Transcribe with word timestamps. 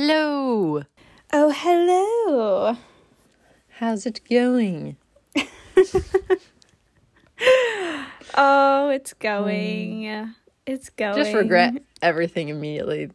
Hello. 0.00 0.82
Oh, 1.32 1.50
hello. 1.56 2.76
How's 3.78 4.04
it 4.04 4.20
going? 4.28 4.98
Oh, 8.38 8.90
it's 8.90 9.14
going. 9.14 10.34
It's 10.66 10.90
going. 10.90 11.16
Just 11.16 11.32
regret 11.34 11.82
everything 12.02 12.50
immediately 12.50 13.10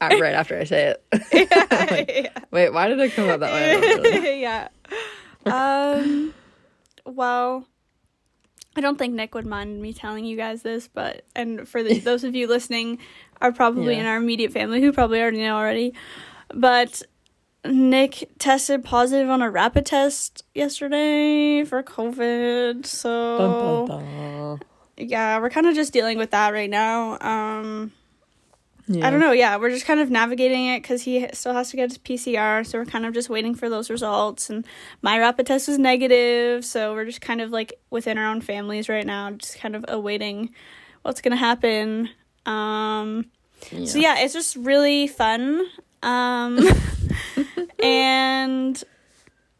uh, 0.00 0.16
right 0.18 0.32
after 0.32 0.58
I 0.58 0.64
say 0.64 0.94
it. 0.94 1.04
yeah. 2.34 2.42
Wait, 2.50 2.70
why 2.72 2.88
did 2.88 2.98
it 3.00 3.12
come 3.12 3.28
out 3.28 3.40
that 3.40 3.52
way? 3.52 3.74
I 3.74 3.78
really- 4.00 4.40
yeah. 4.40 4.68
Um. 5.44 6.32
Well, 7.04 7.66
I 8.76 8.80
don't 8.80 8.98
think 8.98 9.14
Nick 9.14 9.34
would 9.34 9.46
mind 9.46 9.80
me 9.80 9.92
telling 9.92 10.24
you 10.24 10.36
guys 10.36 10.62
this, 10.62 10.88
but 10.88 11.24
and 11.36 11.68
for 11.68 11.82
the, 11.82 11.98
those 12.00 12.24
of 12.24 12.34
you 12.34 12.46
listening, 12.48 12.98
are 13.42 13.52
probably 13.52 13.94
Yeah. 13.94 14.00
in 14.00 14.06
our 14.06 14.16
immediate 14.16 14.52
family 14.52 14.80
who 14.80 14.92
probably 14.92 15.20
already 15.20 15.38
know 15.42 15.56
already, 15.56 15.94
but 16.54 17.02
Nick 17.64 18.28
tested 18.38 18.84
positive 18.84 19.30
on 19.30 19.40
a 19.42 19.50
rapid 19.50 19.86
test 19.86 20.44
yesterday 20.54 21.64
for 21.64 21.82
COVID. 21.82 22.84
So 22.84 23.38
Dun, 23.38 23.86
dun, 23.88 24.58
dun. 24.58 24.60
yeah, 25.08 25.38
we're 25.38 25.50
kind 25.50 25.66
of 25.66 25.74
just 25.74 25.92
dealing 25.92 26.18
with 26.18 26.30
that 26.32 26.52
right 26.52 26.70
now. 26.70 27.18
Um. 27.20 27.92
Yeah. 28.86 29.06
I 29.06 29.10
don't 29.10 29.20
know. 29.20 29.32
Yeah, 29.32 29.56
we're 29.56 29.70
just 29.70 29.86
kind 29.86 29.98
of 29.98 30.10
navigating 30.10 30.66
it 30.66 30.82
because 30.82 31.00
he 31.00 31.26
still 31.32 31.54
has 31.54 31.70
to 31.70 31.76
get 31.78 31.88
his 31.88 31.96
PCR, 31.96 32.66
so 32.66 32.78
we're 32.78 32.84
kind 32.84 33.06
of 33.06 33.14
just 33.14 33.30
waiting 33.30 33.54
for 33.54 33.70
those 33.70 33.88
results. 33.88 34.50
And 34.50 34.66
my 35.00 35.18
rapid 35.18 35.46
test 35.46 35.68
was 35.68 35.78
negative, 35.78 36.66
so 36.66 36.92
we're 36.92 37.06
just 37.06 37.22
kind 37.22 37.40
of 37.40 37.50
like 37.50 37.72
within 37.88 38.18
our 38.18 38.26
own 38.30 38.42
families 38.42 38.90
right 38.90 39.06
now, 39.06 39.30
just 39.30 39.56
kind 39.56 39.74
of 39.74 39.86
awaiting 39.88 40.50
what's 41.00 41.22
gonna 41.22 41.34
happen. 41.36 42.10
Um, 42.46 43.26
Yeah. 43.70 43.84
So 43.86 43.98
yeah, 43.98 44.18
it's 44.18 44.34
just 44.34 44.56
really 44.56 45.06
fun. 45.06 45.66
Um, 46.02 46.60
and 47.82 48.82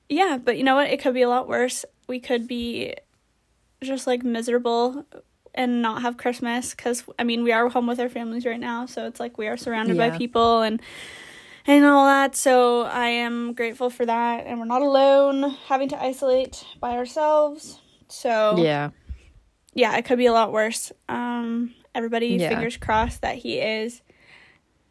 yeah, 0.08 0.38
but 0.42 0.56
you 0.58 0.64
know 0.64 0.74
what? 0.76 0.91
It 0.91 1.00
could 1.00 1.14
be 1.14 1.22
a 1.22 1.28
lot 1.28 1.48
worse. 1.48 1.84
We 2.06 2.20
could 2.20 2.46
be 2.46 2.94
just 3.82 4.06
like 4.06 4.22
miserable 4.22 5.04
and 5.54 5.82
not 5.82 6.02
have 6.02 6.16
Christmas 6.16 6.74
because 6.74 7.04
I 7.18 7.24
mean 7.24 7.44
we 7.44 7.52
are 7.52 7.68
home 7.68 7.86
with 7.86 8.00
our 8.00 8.08
families 8.08 8.44
right 8.44 8.60
now, 8.60 8.86
so 8.86 9.06
it's 9.06 9.20
like 9.20 9.38
we 9.38 9.46
are 9.46 9.56
surrounded 9.56 9.96
by 9.96 10.10
people 10.10 10.62
and 10.62 10.82
and 11.66 11.84
all 11.84 12.06
that. 12.06 12.36
So 12.36 12.82
I 12.82 13.06
am 13.08 13.54
grateful 13.54 13.88
for 13.91 14.04
that, 14.04 14.46
and 14.46 14.58
we're 14.58 14.66
not 14.66 14.82
alone 14.82 15.50
having 15.66 15.88
to 15.91 16.02
isolate 16.02 16.64
by 16.80 16.92
ourselves. 16.92 17.80
So 18.08 18.56
Yeah. 18.58 18.91
yeah, 19.72 19.96
it 19.96 20.04
could 20.04 20.19
be 20.19 20.26
a 20.26 20.32
lot 20.32 20.52
worse. 20.52 20.92
Um, 21.08 21.74
everybody, 21.95 22.28
Yeah. 22.28 22.48
fingers 22.50 22.77
crossed 22.77 23.23
that 23.23 23.37
he 23.37 23.59
is 23.59 24.03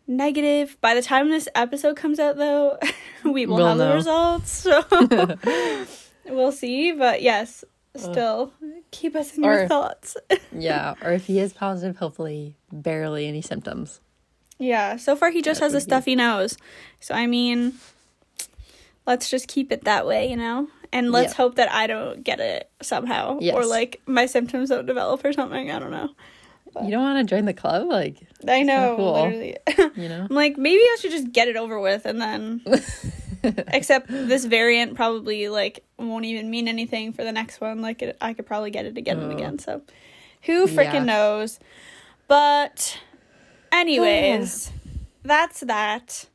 negative. 0.07 0.77
By 0.81 0.93
the 0.95 1.01
time 1.01 1.29
this 1.29 1.47
episode 1.55 1.95
comes 1.95 2.19
out, 2.19 2.37
though, 2.37 2.77
we 3.23 3.45
will 3.45 3.57
We'll 3.57 3.67
have 3.67 3.77
the 3.77 3.93
results. 3.93 4.51
So 4.51 5.87
we'll 6.33 6.51
see. 6.51 6.91
But 6.91 7.21
yes, 7.21 7.63
still 7.95 8.53
keep 8.91 9.15
us 9.15 9.35
in 9.37 9.43
your 9.43 9.67
thoughts. 9.67 10.17
Yeah. 10.51 10.95
Or 11.01 11.11
if 11.11 11.25
he 11.25 11.39
is 11.39 11.53
positive, 11.53 11.97
hopefully 11.97 12.55
barely 12.71 13.27
any 13.27 13.41
symptoms. 13.41 13.99
yeah. 14.59 14.97
So 14.97 15.15
far, 15.15 15.31
he 15.31 15.41
just 15.41 15.59
That 15.59 15.65
has 15.67 15.73
a 15.73 15.77
would 15.77 15.79
be- 15.81 15.89
stuffy 15.89 16.15
nose. 16.15 16.57
So 16.99 17.13
I 17.15 17.27
mean, 17.27 17.73
let's 19.05 19.29
just 19.29 19.47
keep 19.47 19.71
it 19.71 19.83
that 19.85 20.05
way, 20.07 20.29
you 20.29 20.37
know. 20.37 20.67
And 20.91 21.11
let's 21.11 21.33
Yeah. 21.33 21.37
hope 21.37 21.55
that 21.55 21.71
I 21.71 21.87
don't 21.87 22.23
get 22.23 22.39
it 22.39 22.69
somehow, 22.81 23.39
or 23.51 23.65
like 23.65 23.99
my 24.05 24.27
symptoms 24.27 24.69
don't 24.69 24.85
develop 24.85 25.25
or 25.25 25.33
something. 25.33 25.71
I 25.71 25.79
don't 25.79 25.89
know. 25.91 26.09
You 26.81 26.91
don't 26.91 27.01
want 27.03 27.27
to 27.27 27.35
join 27.35 27.45
the 27.45 27.53
club? 27.53 27.87
Like, 27.87 28.17
I 28.47 28.63
know, 28.63 28.95
cool. 28.97 29.13
literally. 29.13 29.57
you 29.95 30.09
know? 30.09 30.27
I'm 30.29 30.35
like, 30.35 30.57
maybe 30.57 30.81
I 30.81 30.97
should 30.99 31.11
just 31.11 31.31
get 31.31 31.47
it 31.47 31.55
over 31.55 31.79
with 31.79 32.05
and 32.05 32.19
then. 32.21 32.61
Except 33.67 34.07
this 34.09 34.45
variant 34.45 34.95
probably 34.95 35.49
like 35.49 35.83
won't 35.97 36.25
even 36.25 36.49
mean 36.49 36.67
anything 36.67 37.11
for 37.13 37.23
the 37.23 37.31
next 37.31 37.59
one. 37.59 37.81
Like 37.81 38.01
it, 38.01 38.17
I 38.21 38.33
could 38.33 38.45
probably 38.45 38.71
get 38.71 38.85
it 38.85 38.97
again 38.97 39.19
and 39.19 39.31
Oh. 39.31 39.35
again. 39.35 39.59
So, 39.59 39.81
who 40.43 40.67
freaking 40.67 40.93
Yeah. 40.93 41.03
knows? 41.03 41.59
But, 42.27 42.99
anyways, 43.71 44.71
that's 45.23 45.59
that. 45.61 46.25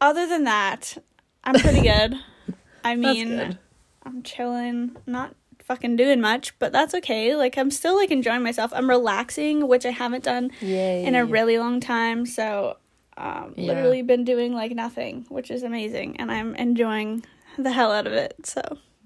Other 0.00 0.26
than 0.26 0.44
that, 0.44 0.96
I'm 1.44 1.54
pretty 1.54 1.82
good. 1.82 2.14
I 2.84 2.94
That's 2.96 2.98
mean, 2.98 3.28
good. 3.28 3.58
I'm 4.04 4.22
chilling, 4.22 4.96
not 5.06 5.36
fucking 5.64 5.96
doing 5.96 6.20
much, 6.20 6.58
but 6.58 6.72
that's 6.72 6.94
okay. 6.94 7.34
Like 7.36 7.56
I'm 7.58 7.70
still 7.70 7.96
like 7.96 8.10
enjoying 8.10 8.42
myself. 8.42 8.72
I'm 8.74 8.88
relaxing, 8.88 9.68
which 9.68 9.84
I 9.86 9.90
haven't 9.90 10.24
done 10.24 10.50
Yay. 10.60 11.04
in 11.04 11.14
a 11.14 11.24
really 11.24 11.58
long 11.58 11.80
time. 11.80 12.26
So, 12.26 12.76
um, 13.16 13.54
Yeah. 13.56 13.68
literally 13.74 14.02
been 14.02 14.24
doing 14.24 14.52
like 14.54 14.72
nothing, 14.72 15.26
which 15.28 15.50
is 15.50 15.62
amazing, 15.62 16.16
and 16.18 16.30
I'm 16.30 16.54
enjoying 16.56 17.24
the 17.58 17.72
hell 17.72 17.92
out 17.92 18.06
of 18.06 18.12
it. 18.12 18.34
So, 18.46 18.60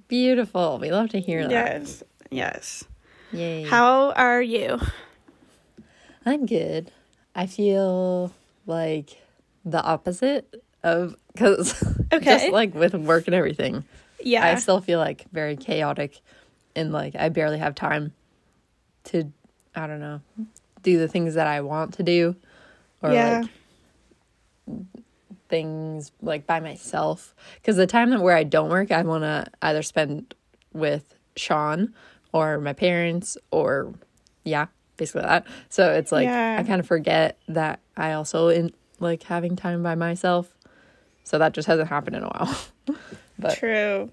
Beautiful. 0.08 0.78
We 0.78 0.90
love 0.92 1.08
to 1.10 1.20
hear 1.20 1.42
that. 1.42 1.50
yes, 1.50 2.02
yes. 2.30 2.84
Yay. 3.32 3.64
How 3.64 4.12
are 4.12 4.40
you? 4.40 4.78
I'm 6.24 6.46
good. 6.46 6.90
I 7.34 7.46
feel 7.46 8.32
like 8.66 9.20
the 9.64 9.82
opposite 9.82 10.62
of 10.82 11.16
because 11.32 11.74
Okay. 12.12 12.24
just 12.24 12.50
like 12.52 12.74
with 12.74 12.94
work 12.94 13.26
and 13.26 13.34
everything, 13.34 13.84
Yeah, 14.22 14.44
I 14.46 14.54
still 14.56 14.80
feel 14.80 14.98
like 14.98 15.26
very 15.32 15.56
chaotic 15.56 16.20
and 16.76 16.92
like 16.92 17.16
I 17.16 17.30
barely 17.30 17.58
have 17.58 17.74
time 17.74 18.12
to 19.04 19.32
I 19.74 19.86
don't 19.88 20.00
know 20.00 20.20
do 20.82 20.98
the 20.98 21.08
things 21.08 21.34
that 21.34 21.48
I 21.48 21.62
want 21.62 21.94
to 21.94 22.04
do 22.04 22.36
or 23.02 23.12
yeah, 23.12 23.40
like 24.66 24.76
things 25.48 26.12
like 26.22 26.46
by 26.46 26.60
myself. 26.60 27.34
Because 27.56 27.76
the 27.76 27.86
time 27.86 28.10
that 28.10 28.20
where 28.20 28.36
I 28.36 28.44
don't 28.44 28.70
work 28.70 28.92
I 28.92 29.02
want 29.02 29.24
to 29.24 29.46
either 29.62 29.82
spend 29.82 30.34
with 30.72 31.14
Sean 31.36 31.94
or 32.32 32.58
my 32.60 32.72
parents 32.72 33.36
or 33.50 33.94
yeah 34.44 34.66
basically 34.96 35.22
that. 35.22 35.46
So 35.68 35.92
it's 35.92 36.12
like 36.12 36.26
Yeah. 36.26 36.56
I 36.58 36.62
kind 36.62 36.80
of 36.80 36.86
forget 36.86 37.38
that 37.48 37.80
I 37.96 38.12
also 38.12 38.48
in 38.48 38.72
like 39.00 39.22
having 39.24 39.56
time 39.56 39.82
by 39.82 39.94
myself. 39.94 40.52
So 41.24 41.38
that 41.38 41.52
just 41.54 41.66
hasn't 41.66 41.88
happened 41.88 42.16
in 42.16 42.22
a 42.22 42.28
while. 42.28 42.56
But 43.38 43.58
true. 43.58 44.10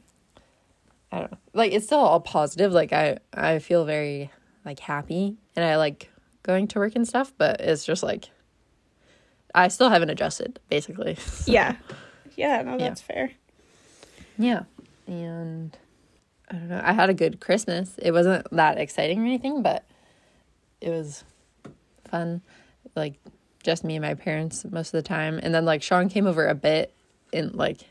I 1.13 1.19
don't 1.19 1.31
know. 1.31 1.37
Like 1.53 1.71
it's 1.71 1.85
still 1.85 1.99
all 1.99 2.19
positive. 2.19 2.71
Like 2.73 2.91
I 2.93 3.19
I 3.33 3.59
feel 3.59 3.85
very 3.85 4.31
like 4.65 4.79
happy 4.79 5.37
and 5.55 5.63
I 5.63 5.77
like 5.77 6.09
going 6.43 6.67
to 6.69 6.79
work 6.79 6.95
and 6.95 7.07
stuff, 7.07 7.33
but 7.37 7.61
it's 7.61 7.85
just 7.85 8.03
like 8.03 8.29
I 9.55 9.67
still 9.67 9.89
haven't 9.89 10.09
adjusted 10.09 10.59
basically. 10.69 11.17
Yeah, 11.45 11.75
yeah. 12.35 12.61
No, 12.63 12.71
Yeah. 12.71 12.77
that's 12.89 13.01
fair. 13.01 13.31
Yeah. 14.37 14.63
And 15.07 15.77
I 16.49 16.55
don't 16.55 16.69
know. 16.69 16.81
I 16.83 16.93
had 16.93 17.09
a 17.09 17.13
good 17.13 17.39
Christmas. 17.39 17.93
It 17.99 18.11
wasn't 18.11 18.47
that 18.51 18.77
exciting 18.77 19.19
or 19.21 19.25
anything, 19.25 19.61
but 19.61 19.85
it 20.81 20.89
was 20.89 21.23
fun. 22.09 22.41
Like 22.95 23.15
just 23.63 23.83
me 23.83 23.95
and 23.95 24.03
my 24.03 24.13
parents 24.15 24.65
most 24.69 24.87
of 24.87 25.03
the 25.03 25.07
time. 25.07 25.39
And 25.43 25.53
then 25.53 25.65
like 25.65 25.83
Sean 25.83 26.09
came 26.09 26.25
over 26.25 26.47
a 26.47 26.55
bit 26.55 26.93
in 27.31 27.51
like 27.53 27.81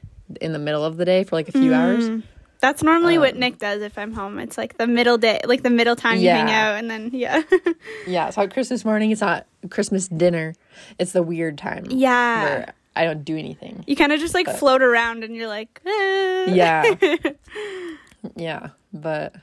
in 0.40 0.52
the 0.52 0.58
middle 0.58 0.84
of 0.84 0.96
the 0.96 1.04
day 1.04 1.22
for 1.24 1.36
like 1.36 1.48
a 1.48 1.52
few 1.52 1.72
hours. 1.74 2.08
Mm. 2.08 2.22
That's 2.62 2.82
normally 2.82 3.18
what 3.18 3.34
Um, 3.34 3.40
Nick 3.40 3.58
does 3.58 3.82
if 3.82 3.98
I'm 3.98 4.12
home. 4.12 4.38
It's 4.38 4.56
like 4.56 4.78
the 4.78 4.86
middle 4.86 5.18
day, 5.18 5.40
like 5.44 5.62
the 5.62 5.68
middle 5.70 5.96
time 5.96 6.18
you 6.18 6.30
hang 6.30 6.48
out, 6.50 6.76
and 6.78 6.88
then 6.90 7.10
yeah, 7.12 7.42
Yeah, 8.06 8.28
it's 8.28 8.36
not 8.38 8.52
Christmas 8.54 8.84
morning. 8.84 9.10
It's 9.10 9.20
not 9.20 9.46
Christmas 9.68 10.08
dinner. 10.08 10.54
It's 10.98 11.12
the 11.12 11.22
weird 11.24 11.58
time. 11.58 11.84
yeah. 11.90 12.42
Where 12.44 12.74
I 12.94 13.04
don't 13.04 13.24
do 13.24 13.36
anything. 13.36 13.82
You 13.86 13.96
kind 13.96 14.12
of 14.12 14.20
just 14.20 14.32
like 14.32 14.46
But- 14.46 14.58
float 14.58 14.80
around, 14.80 15.24
and 15.24 15.34
you're 15.36 15.48
like, 15.48 15.80
eh. 15.84 16.54
Yeah. 16.54 16.94
yeah, 18.36 18.68
but 18.92 19.34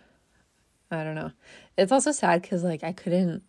I 0.90 1.04
don't 1.04 1.16
know. 1.16 1.32
It's 1.78 1.92
also 1.92 2.12
sad 2.12 2.42
because 2.42 2.64
like 2.64 2.84
I 2.84 2.92
couldn't, 2.94 3.44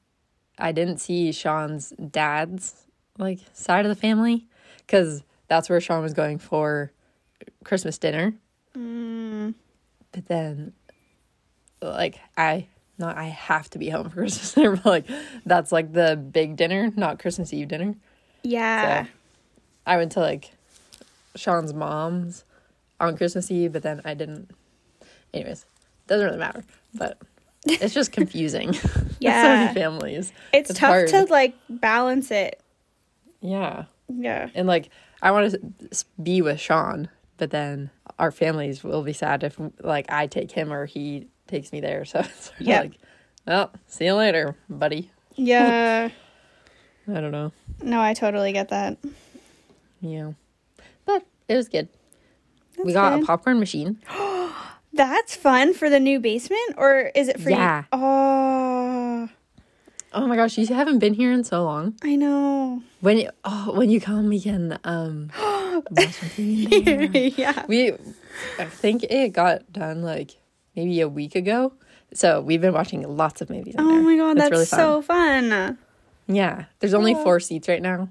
I 0.59 0.73
didn't 0.73 0.99
see 0.99 1.33
Sean's 1.33 1.91
dad's 1.91 2.75
like 3.19 3.39
side 3.53 3.85
of 3.85 3.89
the 3.89 4.01
family 4.01 4.47
because 4.79 5.23
that's 5.49 5.69
where 5.71 5.81
Sean 5.81 6.03
was 6.03 6.13
going 6.15 6.39
for 6.39 6.93
Christmas 7.65 7.99
dinner. 7.99 8.35
Mm, 8.77 9.55
But 10.13 10.27
then, 10.29 10.73
like 11.83 12.21
I. 12.37 12.67
Not 12.99 13.17
I 13.17 13.29
have 13.29 13.71
to 13.71 13.79
be 13.79 13.89
home 13.89 14.11
for 14.11 14.17
Christmas 14.17 14.53
dinner, 14.53 14.77
but 14.85 14.85
like 14.85 15.07
that's 15.47 15.73
like 15.73 15.95
the 15.95 16.17
big 16.17 16.57
dinner, 16.57 16.93
not 16.97 17.19
Christmas 17.19 17.51
Eve 17.55 17.69
dinner. 17.69 17.95
yeah. 18.43 19.05
So 19.05 19.11
I 19.87 19.97
went 19.97 20.13
to 20.13 20.21
like 20.21 20.51
Sean's 21.35 21.73
mom's 21.73 22.45
on 23.01 23.17
Christmas 23.17 23.51
Eve, 23.51 23.73
but 23.73 23.83
then 23.83 24.03
I 24.05 24.13
didn't. 24.13 24.51
Anyways, 25.33 25.65
doesn't 26.09 26.27
really 26.27 26.39
matter. 26.39 26.63
But 26.95 27.17
it's 27.67 27.95
just 27.95 28.13
confusing. 28.13 28.75
So 28.83 28.91
Yeah. 29.21 29.43
many 29.43 29.75
families. 29.75 30.33
It's, 30.53 30.69
It's 30.71 30.79
tough 30.79 31.07
to 31.07 31.25
like 31.31 31.55
balance 31.71 32.31
it. 32.31 32.61
Yeah. 33.41 33.85
Yeah. 34.09 34.51
And 34.55 34.69
like 34.69 34.91
I 35.23 35.31
want 35.31 35.53
to 35.53 36.05
be 36.23 36.43
with 36.43 36.61
Sean, 36.61 37.09
but 37.41 37.51
then 37.51 37.91
our 38.19 38.31
families 38.31 38.85
will 38.85 39.03
be 39.03 39.13
sad 39.15 39.43
if 39.43 39.59
like 39.83 40.07
I 40.13 40.27
take 40.29 40.53
him 40.53 40.73
or 40.73 40.87
he 40.87 41.27
takes 41.49 41.73
me 41.73 41.81
there. 41.81 42.05
So 42.05 42.19
it's 42.25 42.45
sort 42.47 42.61
of 42.61 42.67
Yeah. 42.67 42.81
like, 42.83 42.93
well, 43.47 43.73
see 43.89 44.05
you 44.05 44.15
later, 44.15 44.55
buddy. 44.69 45.11
Yeah. 45.35 46.11
I 47.09 47.21
don't 47.21 47.33
know. 47.33 47.51
no, 47.83 48.01
I 48.01 48.15
totally 48.15 48.53
get 48.53 48.69
that. 48.69 48.99
Yeah. 50.01 50.33
But 51.07 51.25
it 51.49 51.57
was 51.57 51.69
good. 51.69 51.89
we 52.85 52.93
got 52.93 53.15
good. 53.15 53.23
a 53.25 53.27
popcorn 53.27 53.59
machine. 53.59 53.99
That's 54.93 55.35
fun 55.37 55.73
for 55.73 55.89
the 55.89 56.01
new 56.01 56.21
basement, 56.21 56.75
or 56.77 57.11
is 57.15 57.29
it 57.29 57.41
for 57.41 57.49
Yeah. 57.51 57.81
you? 57.81 57.87
Oh, 57.93 57.99
Oh 60.13 60.27
my 60.27 60.37
gosh, 60.37 60.59
you 60.59 60.67
haven't 60.67 60.99
been 60.99 61.15
here 61.15 61.33
in 61.33 61.45
so 61.45 61.63
long. 61.65 61.95
I 62.03 62.17
know. 62.17 62.83
When 63.01 63.19
you, 63.19 63.31
oh, 63.45 63.73
when 63.77 63.91
you 63.91 64.01
come, 64.01 64.29
we 64.29 64.41
can 64.41 64.79
um 64.85 65.31
watch 65.91 66.15
something 66.15 66.65
in 66.73 66.85
there. 66.85 67.05
yeah. 67.37 67.65
We, 67.69 67.93
I 68.59 68.65
think 68.67 69.05
it 69.05 69.33
got 69.33 69.73
done 69.73 70.03
like 70.03 70.33
maybe 70.75 71.01
a 71.01 71.09
week 71.09 71.35
ago. 71.37 71.73
So 72.13 72.41
we've 72.41 72.61
been 72.61 72.75
watching 72.75 73.03
lots 73.03 73.41
of 73.41 73.51
movies. 73.51 73.77
Oh 73.79 73.87
there. 73.89 74.03
my 74.03 74.17
god, 74.17 74.31
It's 74.33 74.39
that's 74.41 74.51
really 74.51 74.67
fun. 74.67 74.79
so 74.81 75.03
fun. 75.03 75.79
Yeah, 76.27 76.65
there's 76.81 76.95
only 76.95 77.15
Aw. 77.15 77.23
four 77.23 77.39
seats 77.41 77.69
right 77.69 77.83
now. 77.83 78.09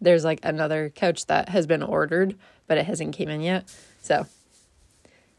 There's 0.00 0.24
like 0.24 0.40
another 0.42 0.88
couch 0.90 1.26
that 1.26 1.50
has 1.50 1.66
been 1.66 1.82
ordered, 1.82 2.36
but 2.66 2.78
it 2.78 2.86
hasn't 2.86 3.14
came 3.14 3.28
in 3.28 3.40
yet. 3.42 3.72
So, 4.02 4.26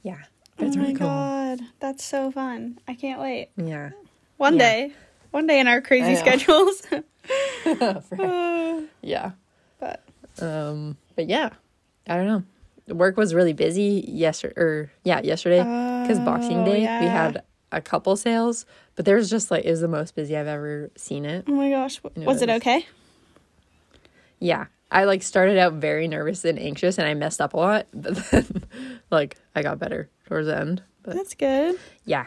yeah, 0.04 0.18
Oh 0.60 0.66
my 0.70 0.76
really 0.76 0.94
cool. 0.94 1.08
god, 1.08 1.60
that's 1.80 2.04
so 2.04 2.32
fun. 2.32 2.80
I 2.88 2.94
can't 2.96 3.20
wait. 3.20 3.50
Yeah, 3.58 3.92
One 4.38 4.54
Yeah. 4.56 4.60
day. 4.60 4.94
One 5.36 5.48
day 5.48 5.60
in 5.60 5.68
our 5.68 5.82
crazy 5.82 6.16
schedules. 6.24 6.80
For- 8.08 8.22
Uh, 8.22 8.84
yeah. 9.02 9.32
but 9.82 10.02
Um, 10.40 10.96
but 11.18 11.28
yeah, 11.28 11.50
I 12.08 12.16
don't 12.16 12.26
know. 12.26 12.96
Work 12.96 13.18
was 13.18 13.34
really 13.34 13.52
busy 13.52 14.06
yesterday, 14.08 14.54
or 14.56 14.92
yeah, 15.04 15.20
yesterday 15.22 15.60
because 16.04 16.20
Boxing 16.22 16.60
Oh, 16.60 16.66
Day 16.66 16.88
we 17.02 17.08
had 17.08 17.42
a 17.74 17.82
couple 17.82 18.16
sales, 18.16 18.66
but 18.96 19.04
there 19.04 19.18
was 19.18 19.30
just 19.30 19.52
like 19.52 19.66
it 19.66 19.72
was 19.72 19.82
the 19.82 19.90
most 19.90 20.16
busy 20.16 20.38
I've 20.38 20.48
ever 20.48 20.90
seen 20.96 21.26
it. 21.26 21.44
oh 21.50 21.52
my 21.52 21.70
gosh, 21.70 22.00
It 22.16 22.26
was 22.26 22.42
it 22.42 22.50
okay? 22.50 22.86
Yeah, 24.40 24.68
I 24.90 25.04
like 25.04 25.22
started 25.22 25.58
out 25.58 25.74
very 25.74 26.08
nervous 26.08 26.46
and 26.46 26.58
anxious, 26.58 26.98
and 26.98 27.06
I 27.10 27.14
messed 27.14 27.42
up 27.42 27.54
a 27.56 27.58
lot, 27.58 27.88
but 27.94 28.16
then 28.32 28.64
like 29.12 29.36
I 29.54 29.64
got 29.64 29.80
better 29.80 30.08
towards 30.28 30.48
the 30.48 30.58
end. 30.58 30.82
But 31.04 31.16
That's 31.16 31.34
good. 31.36 31.78
yeah, 32.06 32.24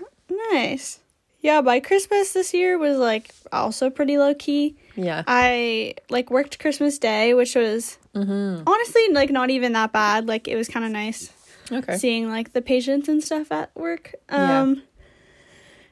Nice. 0.52 1.00
Yeah, 1.40 1.60
my 1.60 1.80
Christmas 1.80 2.32
this 2.32 2.52
year 2.52 2.78
was 2.78 2.98
like 2.98 3.34
also 3.52 3.90
pretty 3.90 4.18
low 4.18 4.34
key. 4.34 4.76
yeah, 4.96 5.22
I 5.26 5.94
like 6.10 6.30
worked 6.30 6.58
Christmas 6.58 6.98
Day, 6.98 7.34
which 7.34 7.54
was 7.54 7.98
mm-hmm. 8.14 8.62
honestly 8.66 9.02
like 9.12 9.30
not 9.30 9.50
even 9.50 9.72
that 9.72 9.92
bad. 9.92 10.26
Like 10.26 10.48
it 10.48 10.56
was 10.56 10.68
kind 10.68 10.84
of 10.84 10.90
nice 10.90 11.32
okay, 11.70 11.96
seeing 11.96 12.28
like 12.28 12.52
the 12.52 12.62
patients 12.62 13.08
and 13.08 13.22
stuff 13.22 13.52
at 13.52 13.74
work. 13.76 14.14
Yeah. 14.30 14.74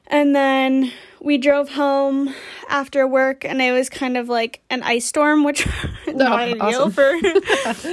And 0.09 0.35
then 0.35 0.91
we 1.19 1.37
drove 1.37 1.69
home 1.69 2.33
after 2.69 3.05
work 3.07 3.43
and 3.43 3.61
it 3.61 3.71
was 3.73 3.89
kind 3.89 4.15
of 4.17 4.29
like 4.29 4.61
an 4.69 4.83
ice 4.83 5.05
storm 5.05 5.43
which 5.43 5.67
not 6.07 6.31
Oh, 6.31 6.35
ideal 6.43 6.83
awesome. 6.83 6.91
for 6.91 7.11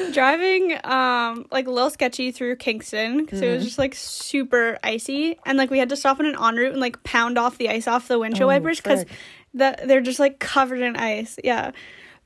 driving 0.12 0.78
um 0.84 1.46
like 1.50 1.66
a 1.66 1.70
little 1.70 1.90
sketchy 1.90 2.30
through 2.30 2.56
Kingston 2.56 3.18
because 3.24 3.40
it 3.40 3.46
Mm-hmm. 3.46 3.54
was 3.56 3.64
just 3.64 3.78
like 3.78 3.94
super 3.94 4.78
icy. 4.84 5.38
And 5.46 5.58
like 5.58 5.70
we 5.70 5.78
had 5.78 5.88
to 5.88 5.96
stop 5.96 6.20
on 6.20 6.26
an 6.26 6.36
en 6.40 6.56
route 6.56 6.72
and 6.72 6.80
like 6.80 7.02
pound 7.02 7.38
off 7.38 7.58
the 7.58 7.68
ice 7.68 7.88
off 7.88 8.06
the 8.08 8.18
windshield 8.18 8.44
Oh, 8.44 8.46
wipers 8.48 8.80
because 8.80 9.04
the 9.52 9.76
they're 9.84 10.00
just 10.00 10.20
like 10.20 10.38
covered 10.38 10.80
in 10.80 10.96
ice 10.96 11.36
yeah. 11.42 11.72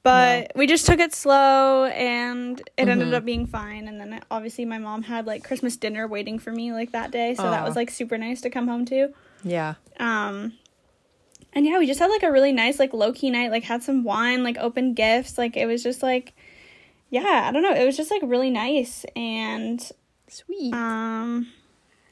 But 0.03 0.53
we 0.55 0.67
just 0.67 0.87
took 0.87 1.01
it 1.01 1.13
slow 1.15 1.85
and 1.87 2.61
it 2.77 2.89
ended 2.89 3.09
Mhm. 3.09 3.15
up 3.15 3.25
being 3.25 3.47
fine. 3.47 3.89
And 3.89 4.01
then 4.01 4.21
obviously 4.31 4.65
my 4.65 4.79
mom 4.79 5.03
had 5.03 5.27
like 5.27 5.45
christmas 5.45 5.77
dinner 5.77 6.07
waiting 6.07 6.39
for 6.39 6.53
me 6.53 6.73
like 6.73 6.93
that 6.93 7.11
day. 7.11 7.35
So 7.35 7.43
that 7.45 7.65
was 7.65 7.75
like 7.77 7.91
super 7.91 8.19
nice 8.19 8.41
to 8.43 8.51
come 8.51 8.69
home 8.69 8.85
to 8.87 9.13
yeah, 9.45 9.75
um 9.99 10.53
and 11.55 11.65
yeah 11.67 11.79
we 11.79 11.87
just 11.87 11.99
had 12.01 12.09
like 12.09 12.23
a 12.23 12.31
really 12.31 12.53
nice 12.53 12.79
like 12.79 12.93
low-key 12.93 13.31
night 13.31 13.51
like 13.51 13.65
had 13.65 13.83
some 13.83 14.05
wine 14.05 14.43
like 14.45 14.57
opened 14.59 14.95
gifts 14.97 15.39
like 15.39 15.57
it 15.57 15.67
was 15.67 15.83
just 15.83 16.03
like 16.03 16.33
yeah 17.11 17.45
i 17.49 17.51
don't 17.53 17.63
know 17.63 17.73
it 17.75 17.85
was 17.87 17.97
just 17.97 18.11
like 18.11 18.21
really 18.25 18.51
nice 18.51 19.05
and 19.17 19.91
sweet. 20.29 20.75
um 20.75 21.49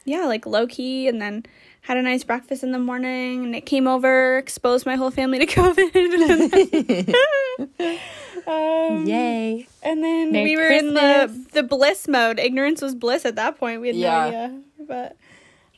yeah 0.04 0.24
like 0.24 0.46
low-key 0.46 1.06
and 1.06 1.20
then 1.20 1.44
had 1.82 1.96
a 1.98 2.02
nice 2.02 2.24
breakfast 2.24 2.62
in 2.64 2.72
the 2.72 2.78
morning 2.78 3.44
and 3.44 3.54
it 3.54 3.66
came 3.66 3.86
over 3.86 4.38
exposed 4.38 4.86
my 4.86 4.96
whole 4.96 5.10
family 5.10 5.38
to 5.38 5.46
covid 5.54 5.92
um, 8.48 9.06
Yay! 9.06 9.66
and 9.82 10.02
then 10.02 10.32
Merry 10.32 10.44
we 10.44 10.56
were 10.56 10.68
in 10.70 10.94
the 10.94 11.46
the 11.52 11.62
bliss 11.62 12.08
mode 12.08 12.38
ignorance 12.38 12.80
was 12.80 12.94
bliss 12.94 13.24
at 13.24 13.36
that 13.36 13.58
point 13.58 13.80
we 13.80 13.88
had 13.88 13.96
Yeah. 13.96 14.10
no 14.10 14.26
idea 14.28 14.60
but 14.88 15.16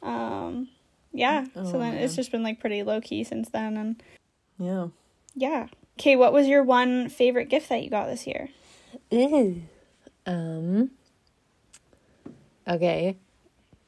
um 0.03 0.69
yeah 1.12 1.44
so 1.55 1.62
Oh, 1.75 1.78
then 1.78 1.94
it's 1.94 2.14
just 2.16 2.31
been 2.31 2.43
like 2.43 2.60
pretty 2.60 2.82
low-key 2.82 3.25
since 3.25 3.49
then 3.50 3.76
and 3.76 4.02
Yeah. 4.58 4.88
yeah 5.34 5.66
okay 5.99 6.16
what 6.16 6.32
was 6.32 6.46
your 6.46 6.62
one 6.62 7.08
favorite 7.08 7.49
gift 7.49 7.69
that 7.70 7.82
you 7.82 7.90
got 7.90 8.06
this 8.08 8.26
year 8.26 8.49
Ew. 9.10 9.62
Um. 10.26 10.90
Okay, 12.66 13.16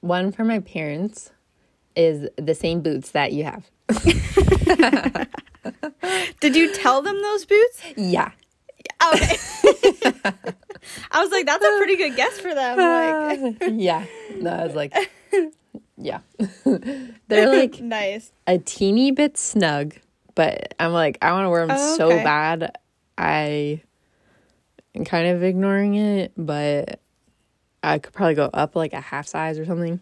one 0.01 0.33
for 0.33 0.45
my 0.45 0.61
parents 0.61 1.31
is 1.95 2.29
the 2.37 2.55
same 2.55 2.81
boots 2.81 3.11
that 3.11 3.33
you 3.33 3.45
have. 3.45 3.67
did 6.41 6.57
you 6.57 6.73
tell 6.75 7.03
them 7.03 7.21
those 7.21 7.45
boots 7.45 7.83
Yeah. 7.97 8.31
okay 9.13 9.37
i 11.11 11.23
was 11.23 11.31
like 11.31 11.45
that's 11.47 11.65
a 11.65 11.77
pretty 11.79 11.97
good 11.97 12.17
guess 12.17 12.39
for 12.41 12.55
them 12.55 12.79
like 12.79 13.57
yeah. 13.73 14.05
No, 14.41 14.51
I 14.51 14.67
was 14.67 14.75
like, 14.75 14.95
yeah. 16.01 16.21
They're 17.29 17.49
like 17.57 17.81
nice 17.81 18.33
a 18.47 18.59
teeny 18.59 19.11
bit 19.13 19.37
snug, 19.39 19.95
but 20.35 20.75
I'm 20.81 20.93
like, 20.93 21.19
I 21.23 21.33
want 21.33 21.45
to 21.47 21.51
wear 21.51 21.67
them 21.67 21.77
Oh, 21.79 21.97
so 21.97 22.09
bad. 22.09 22.77
I 23.19 23.83
am 24.95 25.05
kind 25.05 25.29
of 25.29 25.43
ignoring 25.43 25.95
it, 25.95 26.33
but 26.37 27.01
I 27.83 27.99
could 27.99 28.13
probably 28.13 28.35
go 28.35 28.51
up 28.53 28.75
like 28.77 28.93
a 28.93 29.01
half 29.01 29.27
size 29.27 29.59
or 29.59 29.65
something. 29.65 30.01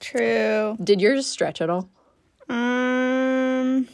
true 0.00 0.76
Did 0.82 1.00
yours 1.00 1.26
stretch 1.26 1.60
at 1.60 1.70
all? 1.70 1.88
um 2.48 3.86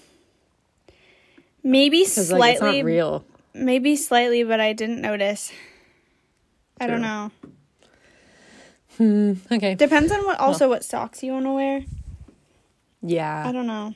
maybe 1.62 1.98
like 2.00 2.08
slightly 2.08 2.78
not 2.82 2.84
real. 2.86 3.24
maybe 3.52 3.96
slightly 3.96 4.44
but 4.44 4.60
i 4.60 4.72
didn't 4.72 5.02
notice 5.02 5.52
i 6.80 6.86
don't 6.86 7.02
know 7.02 7.30
Hmm. 8.96 9.34
Okay. 9.52 9.74
depends 9.74 10.10
on 10.12 10.24
what 10.24 10.38
also 10.40 10.68
what 10.68 10.82
socks 10.84 11.22
you 11.22 11.32
want 11.32 11.44
to 11.46 11.52
wear 11.52 11.84
Yeah. 13.02 13.46
i 13.46 13.52
don't 13.52 13.66
know 13.66 13.94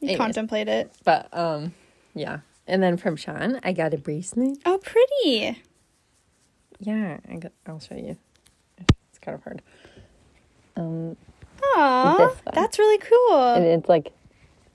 you 0.00 0.08
Anyways. 0.08 0.18
contemplate 0.18 0.68
it 0.68 0.92
But 1.04 1.28
um, 1.32 1.72
yeah. 2.14 2.40
And 2.66 2.82
then 2.82 2.96
from 2.96 3.16
Sean, 3.16 3.60
I 3.62 3.72
got 3.72 3.92
a 3.94 3.98
bracelet. 3.98 4.58
oh 4.66 4.78
pretty 4.78 5.60
Yeah, 6.80 7.18
I 7.30 7.36
got. 7.36 7.52
I'll 7.66 7.78
show 7.80 7.94
you. 7.94 8.16
It's 8.78 9.18
kind 9.20 9.34
of 9.36 9.44
hard. 9.44 9.62
Um, 10.76 11.16
Aw, 11.76 12.16
This 12.18 12.36
one. 12.44 12.54
that's 12.54 12.78
really 12.78 12.98
cool 12.98 13.54
and 13.54 13.64
it's 13.64 13.88
like, 13.88 14.12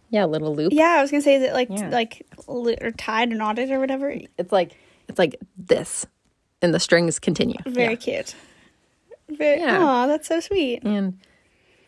yeah, 0.09 0.25
a 0.25 0.27
little 0.27 0.55
loop. 0.55 0.71
yeah 0.73 0.95
i 0.97 1.01
was 1.01 1.11
gonna 1.11 1.21
say 1.21 1.35
is 1.35 1.43
it 1.43 1.53
like 1.53 1.67
Yeah. 1.69 1.89
like 1.89 2.25
li- 2.47 2.77
or 2.81 2.91
tied 2.91 3.31
or 3.31 3.35
knotted 3.35 3.69
or 3.69 3.79
whatever 3.79 4.09
It's 4.37 4.51
like 4.51 4.77
it's 5.07 5.19
like 5.19 5.35
this, 5.57 6.05
and 6.61 6.73
the 6.73 6.79
strings 6.79 7.19
continue. 7.19 7.57
very 7.67 7.95
cute 7.97 8.33
very 9.37 9.59
Yeah. 9.59 9.83
Aw, 9.83 10.07
that's 10.07 10.27
so 10.27 10.39
sweet. 10.39 10.83
And 10.83 11.19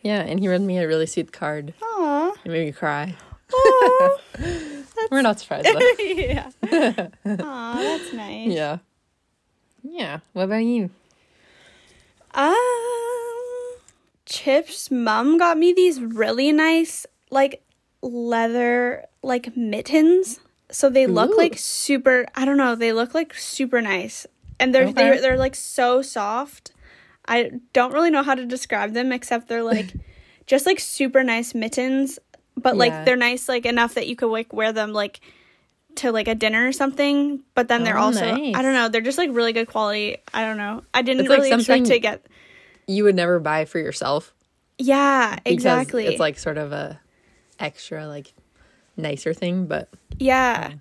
yeah, 0.02 0.20
and 0.22 0.40
he 0.40 0.48
read 0.48 0.60
me 0.62 0.78
a 0.78 0.86
really 0.86 1.06
sweet 1.06 1.32
card. 1.32 1.74
Aw. 1.82 2.32
It 2.44 2.50
made 2.50 2.66
me 2.66 2.72
cry. 2.72 3.14
Aw. 3.52 4.16
We're 5.10 5.22
not 5.22 5.40
surprised 5.40 5.66
though. 5.66 5.78
yeah 6.04 6.50
Aw, 6.64 7.74
that's 7.76 8.12
nice 8.12 8.48
yeah. 8.52 8.78
Yeah. 9.82 10.20
What 10.32 10.44
about 10.44 10.64
you? 10.64 10.90
Um, 12.34 12.54
Chip's 14.26 14.90
mom 14.90 15.38
got 15.38 15.58
me 15.58 15.72
these 15.72 16.00
really 16.00 16.52
nice, 16.52 17.06
like 17.30 17.62
leather, 18.00 19.04
like 19.22 19.56
mittens. 19.56 20.40
So 20.70 20.88
they 20.88 21.06
look 21.06 21.32
Ooh. 21.32 21.36
like 21.36 21.58
super. 21.58 22.26
I 22.34 22.44
don't 22.44 22.56
know. 22.56 22.74
They 22.74 22.92
look 22.92 23.12
like 23.14 23.34
super 23.34 23.82
nice, 23.82 24.26
and 24.58 24.74
they're 24.74 24.84
Okay. 24.84 24.92
they're 24.92 25.20
they're 25.20 25.36
like 25.36 25.54
so 25.54 26.00
soft. 26.00 26.72
I 27.26 27.52
don't 27.72 27.92
really 27.92 28.10
know 28.10 28.22
how 28.22 28.34
to 28.34 28.44
describe 28.46 28.92
them 28.94 29.12
except 29.12 29.48
they're 29.48 29.62
like 29.62 29.92
just 30.46 30.66
like 30.66 30.80
super 30.80 31.22
nice 31.22 31.54
mittens, 31.54 32.18
but 32.56 32.74
Yeah. 32.74 32.78
like 32.78 33.04
they're 33.04 33.16
nice 33.16 33.48
like 33.48 33.64
enough 33.66 33.94
that 33.94 34.06
you 34.08 34.16
could 34.16 34.26
like 34.28 34.52
wear 34.52 34.72
them 34.72 34.92
like 34.92 35.20
to 35.96 36.10
like 36.10 36.26
a 36.26 36.34
dinner 36.34 36.66
or 36.66 36.72
something. 36.72 37.40
But 37.54 37.68
then 37.68 37.84
they're 37.84 37.98
Oh, 37.98 38.02
also 38.04 38.24
nice. 38.34 38.54
I 38.56 38.62
don't 38.62 38.74
know. 38.74 38.88
They're 38.88 39.00
just 39.02 39.18
like 39.18 39.30
really 39.32 39.52
good 39.52 39.68
quality. 39.68 40.16
I 40.34 40.44
don't 40.44 40.56
know. 40.56 40.82
I 40.94 41.02
didn't 41.02 41.20
It's 41.22 41.28
like 41.30 41.38
really 41.38 41.52
expect 41.52 41.86
to 41.86 41.98
get. 41.98 42.26
You 42.88 43.04
would 43.04 43.14
never 43.14 43.38
buy 43.38 43.64
for 43.66 43.78
yourself. 43.78 44.34
Yeah, 44.78 45.38
exactly. 45.44 46.06
It's 46.06 46.18
like 46.18 46.38
sort 46.38 46.58
of 46.58 46.72
a 46.72 46.98
extra 47.60 48.08
like 48.08 48.32
nicer 48.96 49.32
thing, 49.32 49.66
but 49.66 49.88
yeah. 50.18 50.72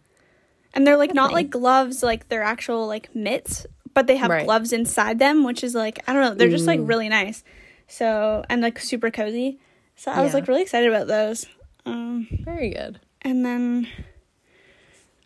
And 0.73 0.87
they're 0.87 0.97
like 0.97 1.13
not 1.13 1.33
like 1.33 1.49
gloves, 1.49 2.01
like 2.01 2.29
they're 2.29 2.41
actual 2.41 2.87
like 2.87 3.13
mitts, 3.13 3.67
but 3.93 4.07
they 4.07 4.17
have 4.17 4.29
Right. 4.29 4.45
gloves 4.45 4.71
inside 4.73 5.19
them, 5.19 5.43
which 5.43 5.63
is 5.63 5.75
like 5.75 5.99
I 6.07 6.13
don't 6.13 6.21
know, 6.23 6.33
they're 6.33 6.49
just 6.49 6.67
like 6.67 6.79
really 6.83 7.09
nice. 7.09 7.43
So 7.87 8.43
and 8.49 8.61
like 8.61 8.79
super 8.79 9.11
cozy. 9.11 9.59
So 9.95 10.11
I 10.11 10.21
was 10.21 10.33
like 10.33 10.47
really 10.47 10.61
excited 10.61 10.89
about 10.89 11.07
those. 11.07 11.45
Um 11.85 12.27
very 12.43 12.69
good. 12.69 12.99
and 13.21 13.45
then 13.45 13.87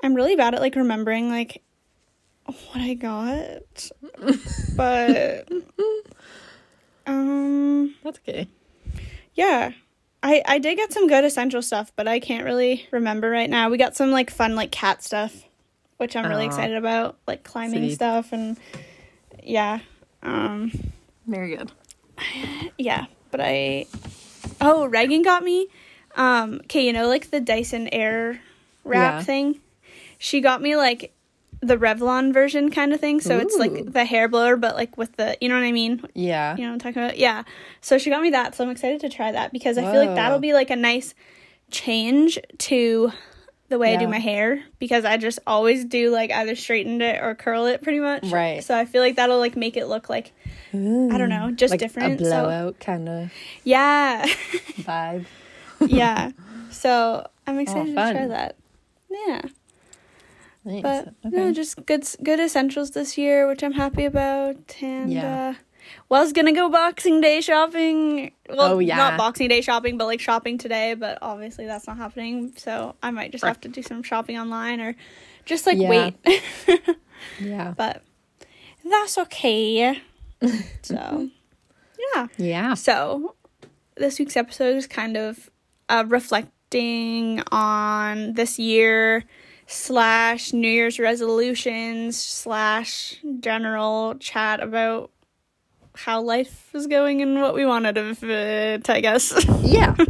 I'm 0.04 0.14
really 0.14 0.36
bad 0.36 0.54
at 0.56 0.62
like 0.62 0.76
remembering 0.76 1.30
like 1.30 1.62
what 2.46 2.78
I 2.82 2.94
got. 2.94 3.90
but 4.76 5.48
um 7.08 7.96
That's 8.04 8.20
okay. 8.20 8.48
yeah. 9.34 9.72
I 10.24 10.42
I 10.48 10.58
did 10.60 10.76
get 10.76 10.92
some 10.92 11.08
good 11.08 11.24
essential 11.24 11.62
stuff, 11.62 11.92
but 11.96 12.08
I 12.08 12.20
can't 12.20 12.46
really 12.46 12.88
remember 12.92 13.30
right 13.30 13.50
now. 13.50 13.70
We 13.70 13.78
got 13.78 13.96
some 13.96 14.12
like 14.12 14.30
fun 14.32 14.56
like 14.56 14.72
cat 14.72 15.04
stuff, 15.04 15.45
which 15.98 16.16
I'm 16.16 16.28
really 16.28 16.44
Aw. 16.46 16.48
excited 16.48 16.76
about, 16.78 17.18
like 17.28 17.44
climbing 17.44 17.84
Sweet. 17.84 17.96
stuff 17.96 18.34
and 18.34 18.58
yeah. 19.44 19.80
Um 20.24 20.72
Very 21.28 21.56
good. 21.56 21.72
yeah, 22.78 23.06
but 23.32 23.42
I 23.42 23.86
Oh, 24.62 24.86
Reagan 24.86 25.22
got 25.22 25.44
me 25.44 25.68
um 26.16 26.62
okay, 26.66 26.86
you 26.86 26.94
know 26.94 27.08
like 27.08 27.32
the 27.32 27.42
Dyson 27.42 27.90
Air 27.92 28.40
wrap 28.84 29.16
Yeah. 29.20 29.24
thing? 29.24 29.60
She 30.18 30.42
got 30.42 30.62
me 30.62 30.76
like 30.76 31.12
the 31.62 31.78
Revlon 31.78 32.32
version 32.34 32.70
kind 32.70 32.94
of 32.94 33.00
thing. 33.00 33.20
So 33.22 33.40
it's 33.40 33.56
like 33.58 33.92
the 33.92 34.06
hair 34.06 34.28
blower 34.28 34.56
but 34.56 34.76
like 34.76 34.98
with 34.98 35.16
the 35.18 35.38
you 35.42 35.50
know 35.50 35.56
what 35.56 35.64
I 35.64 35.72
mean? 35.72 36.04
Yeah. 36.14 36.56
You 36.56 36.64
know 36.64 36.70
what 36.70 36.74
I'm 36.74 36.80
talking 36.80 37.04
about? 37.04 37.18
Yeah. 37.18 37.44
So 37.82 37.98
she 37.98 38.10
got 38.10 38.22
me 38.22 38.30
that, 38.32 38.56
so 38.56 38.64
I'm 38.64 38.70
excited 38.70 39.02
to 39.02 39.10
try 39.10 39.32
that 39.32 39.52
because 39.52 39.78
I 39.78 39.84
feel 39.84 40.00
like 40.06 40.16
that'll 40.16 40.40
be 40.40 40.54
like 40.54 40.70
a 40.70 40.76
nice 40.76 41.14
change 41.72 42.38
to 42.60 43.12
the 43.70 43.80
way 43.80 43.96
I 43.96 43.98
do 43.98 44.08
my 44.08 44.20
hair 44.20 44.64
because 44.80 45.06
I 45.06 45.18
just 45.18 45.40
always 45.48 45.86
do 45.86 46.12
like 46.12 46.32
either 46.32 46.56
straighten 46.56 47.02
it 47.02 47.22
or 47.22 47.34
curl 47.36 47.66
it 47.66 47.82
pretty 47.82 48.00
much. 48.00 48.26
Right. 48.26 48.64
So 48.64 48.78
I 48.78 48.86
feel 48.86 49.02
like 49.02 49.16
that'll 49.16 49.40
like 49.40 49.56
make 49.56 49.76
it 49.76 49.88
look 49.88 50.10
like 50.10 50.34
I 50.72 50.78
don't 51.18 51.30
know, 51.30 51.52
just 51.52 51.72
like 51.72 51.80
different. 51.80 52.22
A 52.22 52.26
so 52.26 52.30
blowout 52.44 52.80
kind 52.80 53.10
of 53.10 53.32
yeah. 53.64 54.26
vibe. 54.80 55.26
yeah. 55.86 56.32
So 56.72 57.26
I'm 57.48 57.58
excited 57.60 57.88
to 57.88 57.94
try 57.94 58.28
that. 58.28 58.58
Yeah. 59.10 59.42
Nice. 60.66 60.82
But 60.82 61.08
okay. 61.26 61.38
no, 61.38 61.54
just 61.54 61.86
good 61.86 62.06
good 62.22 62.40
essentials 62.42 62.92
this 62.92 63.18
year, 63.18 63.48
which 63.48 63.64
I'm 63.64 63.72
happy 63.72 64.04
about. 64.04 64.58
And 64.82 65.10
Yeah. 65.12 65.50
uh 65.50 65.54
was 66.10 66.34
gonna 66.34 66.54
go 66.54 66.70
Boxing 66.70 67.22
Day 67.22 67.42
shopping. 67.42 68.32
Well, 68.50 68.76
Oh, 68.76 68.80
yeah. 68.80 68.96
not 68.98 69.18
Boxing 69.18 69.48
Day 69.50 69.62
shopping, 69.62 69.98
but 69.98 70.06
like 70.06 70.20
shopping 70.20 70.58
today. 70.58 70.94
But 70.94 71.18
obviously 71.22 71.66
that's 71.66 71.88
not 71.88 71.98
happening. 71.98 72.54
So 72.58 72.96
I 73.04 73.12
might 73.12 73.32
just 73.32 73.44
have 73.44 73.60
to 73.62 73.68
do 73.68 73.82
some 73.82 74.04
shopping 74.04 74.38
online 74.38 74.80
or 74.82 74.96
just 75.46 75.66
like 75.66 75.78
Yeah. 75.78 75.90
wait. 75.90 76.16
yeah. 77.40 77.74
but 77.76 78.04
that's 78.84 79.18
okay. 79.18 80.02
so 80.84 81.30
yeah. 82.16 82.28
Yeah. 82.38 82.74
So, 82.76 83.36
this 83.96 84.20
week's 84.20 84.38
episode 84.38 84.76
is 84.76 84.86
kind 84.88 85.18
of 85.18 85.50
uh, 85.90 86.04
reflecting 86.08 87.42
on 87.52 88.34
this 88.34 88.60
year 88.60 89.24
slash 89.68 90.54
New 90.54 90.68
Year's 90.68 91.00
resolutions 91.00 92.20
slash 92.20 93.16
general 93.40 94.16
chat 94.20 94.62
about 94.62 95.10
how 95.96 96.22
life 96.22 96.70
is 96.74 96.88
going 96.88 97.22
and 97.22 97.42
what 97.42 97.54
we 97.56 97.66
wanted 97.66 97.98
of 97.98 98.24
it, 98.24 98.90
I 98.90 99.00
guess. 99.02 99.34
Yeah. 99.62 99.96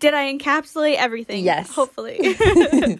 Did 0.00 0.14
I 0.14 0.32
encapsulate 0.36 0.96
everything? 0.96 1.44
Yes. 1.44 1.70
Hopefully. 1.70 2.18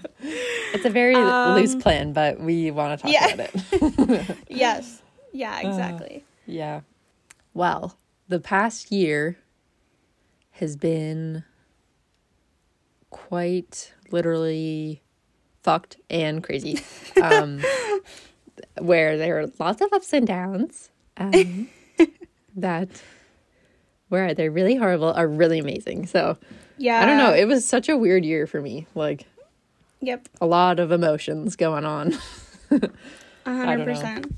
It's 0.74 0.86
a 0.86 0.90
very 0.90 1.14
Um, 1.16 1.54
loose 1.60 1.74
plan, 1.74 2.12
but 2.14 2.40
we 2.40 2.70
want 2.70 2.98
to 2.98 3.02
talk 3.02 3.12
yeah. 3.12 3.34
about 3.34 3.50
it. 3.54 4.36
yes. 4.48 5.02
Yeah, 5.32 5.58
exactly. 5.60 6.24
yeah. 6.46 6.80
Well, 7.52 7.98
the 8.28 8.40
past 8.40 8.90
year 8.90 9.36
has 10.52 10.76
been 10.76 11.44
quite 13.10 13.92
literally 14.10 15.02
fucked 15.62 15.96
and 16.08 16.42
crazy. 16.42 16.80
Um, 17.22 17.62
where 18.78 19.16
there 19.18 19.38
are 19.40 19.46
lots 19.58 19.80
of 19.80 19.92
ups 19.92 20.12
and 20.12 20.26
downs. 20.26 20.90
Um, 21.16 21.68
that 22.56 22.88
where 24.08 24.34
they're 24.34 24.50
really 24.50 24.76
horrible 24.76 25.12
are 25.12 25.26
really 25.28 25.58
amazing. 25.58 26.06
So 26.06 26.36
yeah. 26.78 27.02
I 27.02 27.06
don't 27.06 27.18
know. 27.18 27.32
It 27.32 27.46
was 27.46 27.66
such 27.66 27.88
a 27.88 27.96
weird 27.96 28.24
year 28.24 28.46
for 28.46 28.60
me. 28.60 28.86
Like 28.94 29.26
Yep. 30.00 30.28
a 30.40 30.46
lot 30.46 30.80
of 30.80 30.90
emotions 30.90 31.54
going 31.56 31.84
on. 31.84 32.14
A 32.70 32.90
hundred 33.46 33.84
percent. 33.86 34.36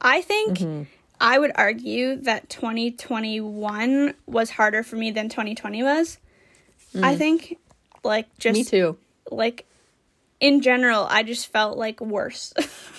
I 0.00 0.22
think 0.22 0.58
Mm-hmm. 0.58 0.82
I 1.20 1.36
would 1.38 1.50
argue 1.56 2.14
that 2.22 2.48
2021 2.48 4.14
was 4.26 4.50
harder 4.50 4.82
for 4.84 4.94
me 4.96 5.10
than 5.10 5.28
2020 5.28 5.82
was. 5.82 6.18
I 7.02 7.16
think, 7.16 7.58
like, 8.04 8.26
just 8.38 8.54
Mm. 8.54 8.58
me 8.58 8.64
too. 8.64 8.98
like 9.30 9.66
in 10.40 10.60
general, 10.60 11.06
I 11.10 11.24
just 11.24 11.48
felt 11.48 11.76
like 11.76 12.00
worse 12.00 12.52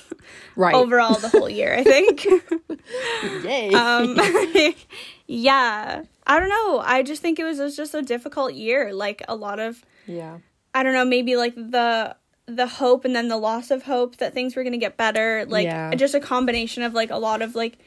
Right. 0.56 0.76
overall 0.76 1.16
the 1.16 1.30
whole 1.30 1.50
year. 1.50 1.74
I 1.74 1.84
think. 1.84 2.26
Yay. 3.46 3.70
um, 3.74 4.18
yeah, 5.28 6.04
I 6.28 6.40
don't 6.40 6.50
know. 6.50 6.80
I 6.80 7.04
just 7.04 7.22
think 7.22 7.40
it 7.40 7.44
was, 7.44 7.60
it 7.60 7.64
was 7.64 7.76
just 7.78 7.94
a 7.94 8.02
difficult 8.02 8.54
year. 8.54 8.94
Like 8.94 9.22
a 9.28 9.36
lot 9.36 9.60
of 9.60 9.84
yeah. 10.06 10.40
I 10.74 10.84
don't 10.84 10.94
know, 10.94 11.06
maybe 11.06 11.36
like 11.36 11.56
the 11.56 12.16
the 12.46 12.68
hope 12.68 13.06
and 13.06 13.16
then 13.16 13.28
the 13.28 13.38
loss 13.38 13.70
of 13.72 13.84
hope 13.84 14.18
that 14.18 14.34
things 14.34 14.56
were 14.56 14.64
going 14.64 14.74
to 14.74 14.80
get 14.80 14.98
better, 14.98 15.46
like 15.48 15.66
Yeah. 15.66 15.94
just 15.96 16.16
a 16.16 16.20
combination 16.20 16.82
of 16.84 16.94
like 16.94 17.12
a 17.12 17.18
lot 17.18 17.42
of 17.42 17.56
like 17.56 17.78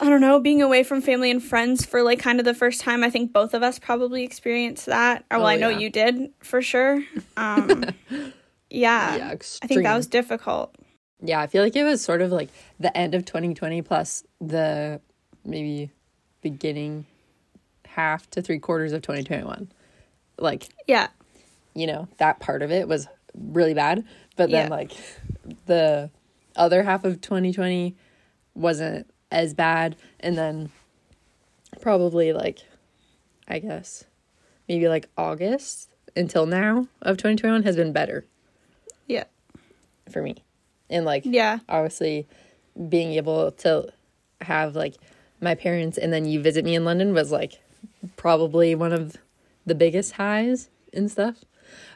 I 0.00 0.08
don't 0.08 0.20
know, 0.20 0.40
being 0.40 0.62
away 0.62 0.82
from 0.82 1.00
family 1.00 1.30
and 1.30 1.40
friends 1.42 1.86
for 1.86 2.02
like 2.02 2.18
kind 2.18 2.40
of 2.40 2.44
the 2.44 2.54
first 2.54 2.80
time. 2.80 3.04
I 3.04 3.10
think 3.10 3.32
both 3.32 3.54
of 3.54 3.62
us 3.62 3.78
probably 3.78 4.24
experienced 4.24 4.86
that. 4.86 5.24
Or 5.30 5.38
well, 5.38 5.46
Oh, 5.46 5.48
I 5.50 5.56
know 5.56 5.68
yeah. 5.68 5.78
you 5.78 5.90
did 5.90 6.32
for 6.40 6.60
sure. 6.60 7.02
Um 7.36 7.84
yeah. 8.70 9.16
Yeah, 9.16 9.34
I 9.62 9.66
think 9.68 9.84
that 9.84 9.96
was 9.96 10.08
difficult. 10.08 10.74
Yeah, 11.22 11.40
I 11.40 11.46
feel 11.46 11.62
like 11.62 11.76
it 11.76 11.84
was 11.84 12.02
sort 12.02 12.20
of 12.22 12.30
like 12.30 12.50
the 12.78 12.94
end 12.96 13.14
of 13.14 13.24
2020 13.24 13.82
plus 13.82 14.24
the 14.40 15.00
maybe 15.44 15.90
beginning 16.42 17.06
half 17.86 18.28
to 18.30 18.42
three 18.42 18.58
quarters 18.58 18.92
of 18.92 19.02
2021. 19.02 19.70
Like, 20.38 20.68
Yeah. 20.86 21.08
you 21.74 21.86
know, 21.86 22.08
that 22.18 22.40
part 22.40 22.62
of 22.62 22.70
it 22.70 22.86
was 22.88 23.08
really 23.34 23.72
bad. 23.74 24.04
But 24.36 24.50
then, 24.50 24.66
Yeah. 24.66 24.70
like, 24.76 24.92
the 25.64 26.10
other 26.54 26.82
half 26.82 27.04
of 27.04 27.20
2020 27.22 27.94
wasn't 28.54 29.08
as 29.30 29.54
bad. 29.54 29.96
And 30.20 30.36
then, 30.36 30.70
probably 31.80 32.32
like, 32.34 32.58
I 33.48 33.58
guess, 33.60 34.04
maybe 34.68 34.88
like 34.88 35.08
August 35.16 35.88
until 36.14 36.44
now 36.44 36.88
of 37.00 37.16
2021 37.16 37.62
has 37.62 37.76
been 37.76 37.92
better 37.92 38.26
Yeah. 39.06 39.24
for 40.10 40.20
me. 40.20 40.44
And 40.90 41.04
like, 41.04 41.22
Yeah. 41.24 41.58
obviously 41.68 42.26
being 42.88 43.12
able 43.12 43.52
to 43.52 43.88
have 44.42 44.76
like 44.76 44.94
my 45.40 45.54
parents 45.54 45.96
and 45.98 46.12
then 46.12 46.24
you 46.26 46.40
visit 46.40 46.64
me 46.64 46.74
in 46.74 46.84
London 46.84 47.12
was 47.14 47.32
like 47.32 47.60
probably 48.16 48.74
one 48.74 48.92
of 48.92 49.16
the 49.64 49.74
biggest 49.74 50.12
highs 50.12 50.68
and 50.92 51.10
stuff. 51.10 51.36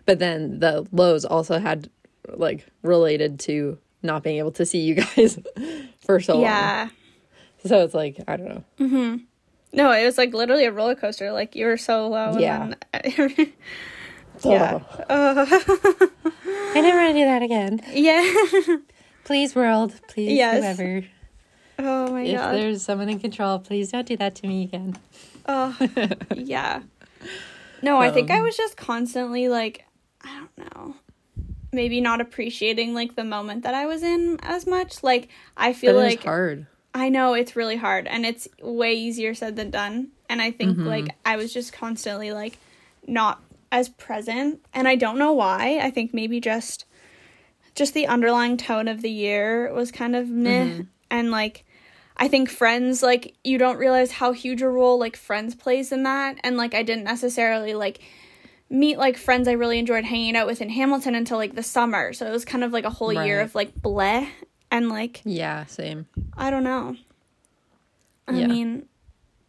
But 0.06 0.18
then 0.18 0.58
the 0.58 0.86
lows 0.92 1.24
also 1.24 1.58
had 1.58 1.90
like 2.28 2.66
related 2.82 3.38
to 3.40 3.78
not 4.02 4.22
being 4.22 4.38
able 4.38 4.52
to 4.52 4.66
see 4.66 4.78
you 4.80 4.94
guys 5.16 5.38
for 6.04 6.20
so 6.20 6.34
long. 6.34 6.42
Yeah. 6.42 6.88
So 7.66 7.84
it's 7.84 7.94
like, 7.94 8.18
I 8.26 8.36
don't 8.36 8.48
know. 8.48 8.64
Mm-hmm. 8.78 9.16
No, 9.72 9.92
it 9.92 10.04
was 10.04 10.18
like 10.18 10.32
literally 10.34 10.64
a 10.64 10.72
roller 10.72 10.94
coaster. 10.94 11.30
Like 11.32 11.54
you 11.54 11.66
were 11.66 11.76
so 11.76 12.08
low. 12.08 12.38
Yeah. 12.38 12.74
And 14.44 14.52
then, 14.52 14.84
Oh. 15.08 15.34
yeah. 15.34 15.46
I 16.74 16.80
never 16.80 16.98
want 16.98 17.14
to 17.14 17.20
do 17.20 17.24
that 17.24 17.42
again. 17.42 17.80
yeah. 17.92 18.76
Please, 19.24 19.54
world. 19.54 19.94
Please, 20.08 20.32
Yes. 20.32 20.58
whoever. 20.78 21.04
Oh 21.78 22.10
my 22.12 22.22
If 22.22 22.36
god. 22.36 22.54
If 22.54 22.60
there's 22.60 22.82
someone 22.82 23.08
in 23.08 23.18
control, 23.20 23.58
please 23.58 23.90
don't 23.92 24.06
do 24.06 24.16
that 24.18 24.34
to 24.36 24.46
me 24.46 24.64
again. 24.64 24.96
Oh, 25.46 25.76
yeah. 26.34 26.82
No, 27.82 27.98
I 27.98 28.10
think 28.10 28.30
I 28.30 28.38
Um, 28.38 28.42
was 28.44 28.56
just 28.56 28.76
constantly 28.76 29.48
like, 29.48 29.84
I 30.22 30.28
don't 30.40 30.74
know, 30.74 30.94
maybe 31.72 32.00
not 32.00 32.20
appreciating 32.20 32.92
like 32.92 33.14
the 33.16 33.24
moment 33.24 33.62
that 33.62 33.74
I 33.74 33.86
was 33.86 34.02
in 34.02 34.38
as 34.42 34.66
much. 34.66 35.02
Like, 35.02 35.28
I 35.56 35.72
feel 35.72 35.94
But 35.94 36.00
like 36.04 36.24
hard. 36.24 36.66
I 36.92 37.08
know 37.08 37.32
it's 37.34 37.56
really 37.56 37.76
hard 37.76 38.06
and 38.06 38.26
it's 38.26 38.46
way 38.60 38.94
easier 38.94 39.32
said 39.34 39.56
than 39.56 39.70
done. 39.70 40.08
And 40.28 40.42
I 40.42 40.50
think 40.50 40.76
Mm-hmm. 40.76 40.86
like 40.86 41.16
I 41.24 41.36
was 41.36 41.52
just 41.52 41.72
constantly 41.72 42.32
like 42.32 42.58
not 43.06 43.40
as 43.72 43.88
present 43.88 44.60
and 44.74 44.88
I 44.88 44.96
don't 44.96 45.18
know 45.18 45.32
why. 45.32 45.78
I 45.80 45.90
think 45.90 46.12
maybe 46.14 46.40
just 46.40 46.84
just 47.74 47.94
the 47.94 48.06
underlying 48.06 48.56
tone 48.56 48.88
of 48.88 49.00
the 49.02 49.10
year 49.10 49.72
was 49.72 49.92
kind 49.92 50.16
of 50.16 50.28
meh 50.28 50.64
Mm-hmm. 50.66 50.82
and 51.10 51.30
like 51.30 51.64
I 52.16 52.28
think 52.28 52.50
friends 52.50 53.02
like 53.02 53.34
you 53.44 53.56
don't 53.58 53.78
realize 53.78 54.10
how 54.12 54.32
huge 54.32 54.60
a 54.60 54.68
role 54.68 54.98
like 54.98 55.16
friends 55.16 55.54
plays 55.54 55.90
in 55.92 56.02
that 56.02 56.38
and 56.44 56.56
like 56.56 56.74
I 56.74 56.82
didn't 56.82 57.04
necessarily 57.04 57.74
like 57.74 58.00
meet 58.68 58.98
like 58.98 59.16
friends 59.16 59.48
I 59.48 59.52
really 59.52 59.78
enjoyed 59.78 60.04
hanging 60.04 60.36
out 60.36 60.46
with 60.46 60.60
in 60.60 60.68
Hamilton 60.70 61.14
until 61.14 61.38
like 61.38 61.54
the 61.54 61.62
summer. 61.62 62.12
So 62.12 62.26
it 62.26 62.30
was 62.30 62.44
kind 62.44 62.62
of 62.62 62.72
like 62.72 62.84
a 62.84 62.90
whole 62.90 63.12
year 63.12 63.40
of 63.40 63.54
like 63.54 63.74
bleh 63.74 64.28
and 64.70 64.88
like 64.88 65.22
Yeah, 65.24 65.64
same. 65.66 66.06
I 66.36 66.50
don't 66.50 66.64
know. 66.64 66.96
I 68.28 68.32
Yeah. 68.32 68.46
mean, 68.46 68.86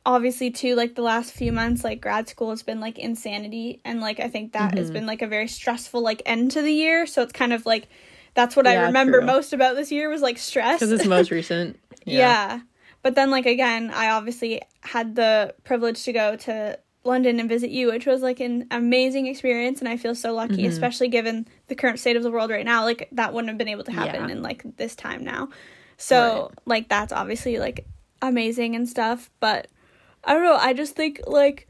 obviously 0.05 0.49
too 0.51 0.75
like 0.75 0.95
the 0.95 1.01
last 1.01 1.31
few 1.31 1.51
months 1.51 1.83
like 1.83 2.01
grad 2.01 2.27
school 2.27 2.49
has 2.49 2.63
been 2.63 2.79
like 2.79 2.97
insanity 2.97 3.79
and 3.85 4.01
like 4.01 4.19
I 4.19 4.27
think 4.29 4.53
that 4.53 4.69
Mm-hmm. 4.71 4.77
has 4.77 4.89
been 4.91 5.05
like 5.05 5.21
a 5.21 5.27
very 5.27 5.47
stressful 5.47 6.01
like 6.01 6.21
end 6.25 6.51
to 6.51 6.61
the 6.61 6.73
year, 6.73 7.05
so 7.05 7.21
it's 7.21 7.33
kind 7.33 7.53
of 7.53 7.65
like 7.65 7.87
that's 8.33 8.55
what 8.55 8.65
I 8.65 8.85
remember 8.85 9.17
true. 9.19 9.27
most 9.27 9.51
about 9.53 9.75
this 9.75 9.91
year 9.91 10.09
was 10.09 10.21
like 10.21 10.37
stress. 10.37 10.79
Because 10.79 10.91
it's 10.91 11.05
most 11.05 11.31
recent. 11.31 11.77
Yeah. 12.05 12.61
But 13.03 13.15
then, 13.15 13.29
like, 13.31 13.45
again, 13.45 13.91
I 13.91 14.11
obviously 14.11 14.61
had 14.81 15.15
the 15.15 15.53
privilege 15.63 16.03
to 16.03 16.13
go 16.13 16.35
to 16.37 16.79
London 17.03 17.39
and 17.39 17.49
visit 17.49 17.69
you, 17.71 17.87
which 17.91 18.05
was 18.05 18.21
like 18.21 18.39
an 18.39 18.67
amazing 18.71 19.25
experience. 19.27 19.79
And 19.81 19.89
I 19.89 19.97
feel 19.97 20.13
so 20.15 20.33
lucky, 20.33 20.57
Mm-hmm. 20.57 20.65
especially 20.71 21.07
given 21.09 21.47
the 21.67 21.75
current 21.75 21.99
state 21.99 22.15
of 22.15 22.23
the 22.23 22.31
world 22.31 22.49
right 22.51 22.63
now. 22.65 22.83
Like, 22.85 23.07
that 23.11 23.33
wouldn't 23.33 23.49
have 23.49 23.57
been 23.57 23.67
able 23.67 23.83
to 23.85 23.91
happen 23.91 24.27
Yeah. 24.29 24.35
in 24.35 24.41
like 24.43 24.63
this 24.77 24.95
time 24.95 25.23
now. 25.23 25.49
So, 25.97 26.43
Right. 26.49 26.59
like, 26.65 26.89
that's 26.89 27.11
obviously 27.11 27.57
like 27.59 27.85
amazing 28.21 28.75
and 28.75 28.87
stuff. 28.87 29.29
But 29.39 29.67
I 30.23 30.33
don't 30.33 30.43
know. 30.43 30.55
I 30.55 30.73
just 30.73 30.95
think, 30.95 31.21
like, 31.27 31.67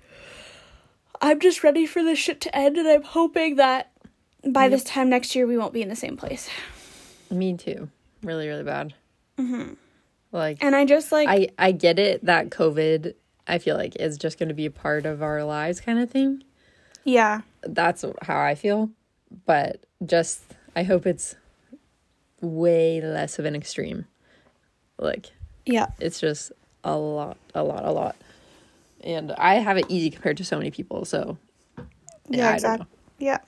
I'm 1.22 1.40
just 1.40 1.64
ready 1.64 1.86
for 1.86 2.04
this 2.04 2.20
shit 2.20 2.42
to 2.42 2.56
end. 2.56 2.78
And 2.78 2.88
I'm 2.88 3.04
hoping 3.04 3.56
that 3.56 3.92
by 4.48 4.68
this 4.70 4.84
time 4.84 5.10
next 5.10 5.36
year, 5.36 5.48
we 5.48 5.58
won't 5.58 5.74
be 5.74 5.82
in 5.82 5.90
the 5.90 5.96
same 5.96 6.18
place. 6.18 6.50
Me 7.30 7.56
too. 7.56 7.90
Really, 8.24 8.48
really 8.48 8.64
bad. 8.64 8.94
Mm-hmm. 9.38 9.74
Like, 10.32 10.58
And 10.64 10.76
I 10.76 10.86
just 10.86 11.12
like, 11.12 11.28
I 11.30 11.50
I 11.58 11.72
get 11.72 12.00
it 12.00 12.26
that 12.26 12.50
COVID. 12.50 13.14
I 13.48 13.58
feel 13.58 13.76
like 13.76 13.96
is 13.98 14.18
just 14.18 14.38
going 14.40 14.50
to 14.50 14.56
be 14.56 14.66
a 14.66 14.72
part 14.72 15.06
of 15.06 15.22
our 15.22 15.44
lives, 15.44 15.82
kind 15.82 16.00
of 16.00 16.10
thing. 16.10 16.44
yeah. 17.04 17.42
That's 17.64 18.04
how 18.22 18.40
I 18.40 18.56
feel. 18.56 18.90
But 19.46 19.84
just, 20.06 20.42
I 20.76 20.84
hope 20.84 21.06
it's 21.06 21.36
way 22.42 23.02
less 23.02 23.40
of 23.40 23.46
an 23.46 23.56
extreme. 23.56 24.06
Like, 24.98 25.32
Yeah. 25.66 25.88
it's 26.00 26.20
just 26.20 26.52
a 26.84 26.96
lot, 26.98 27.38
a 27.54 27.64
lot, 27.64 27.86
a 27.86 27.92
lot. 27.92 28.16
And 29.04 29.32
I 29.34 29.56
have 29.56 29.78
it 29.78 29.86
easy 29.90 30.10
compared 30.10 30.38
to 30.38 30.46
so 30.46 30.58
many 30.58 30.72
people. 30.72 31.06
So, 31.06 31.38
Yeah, 32.30 32.48
don't 32.48 32.54
exactly. 32.56 32.88
Yeah. 33.20 33.40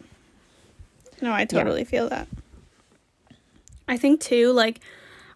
No, 1.21 1.33
I 1.33 1.45
totally 1.45 1.85
feel 1.85 2.09
that. 2.09 2.27
I 3.87 3.97
think 3.97 4.19
too, 4.21 4.51
like, 4.51 4.79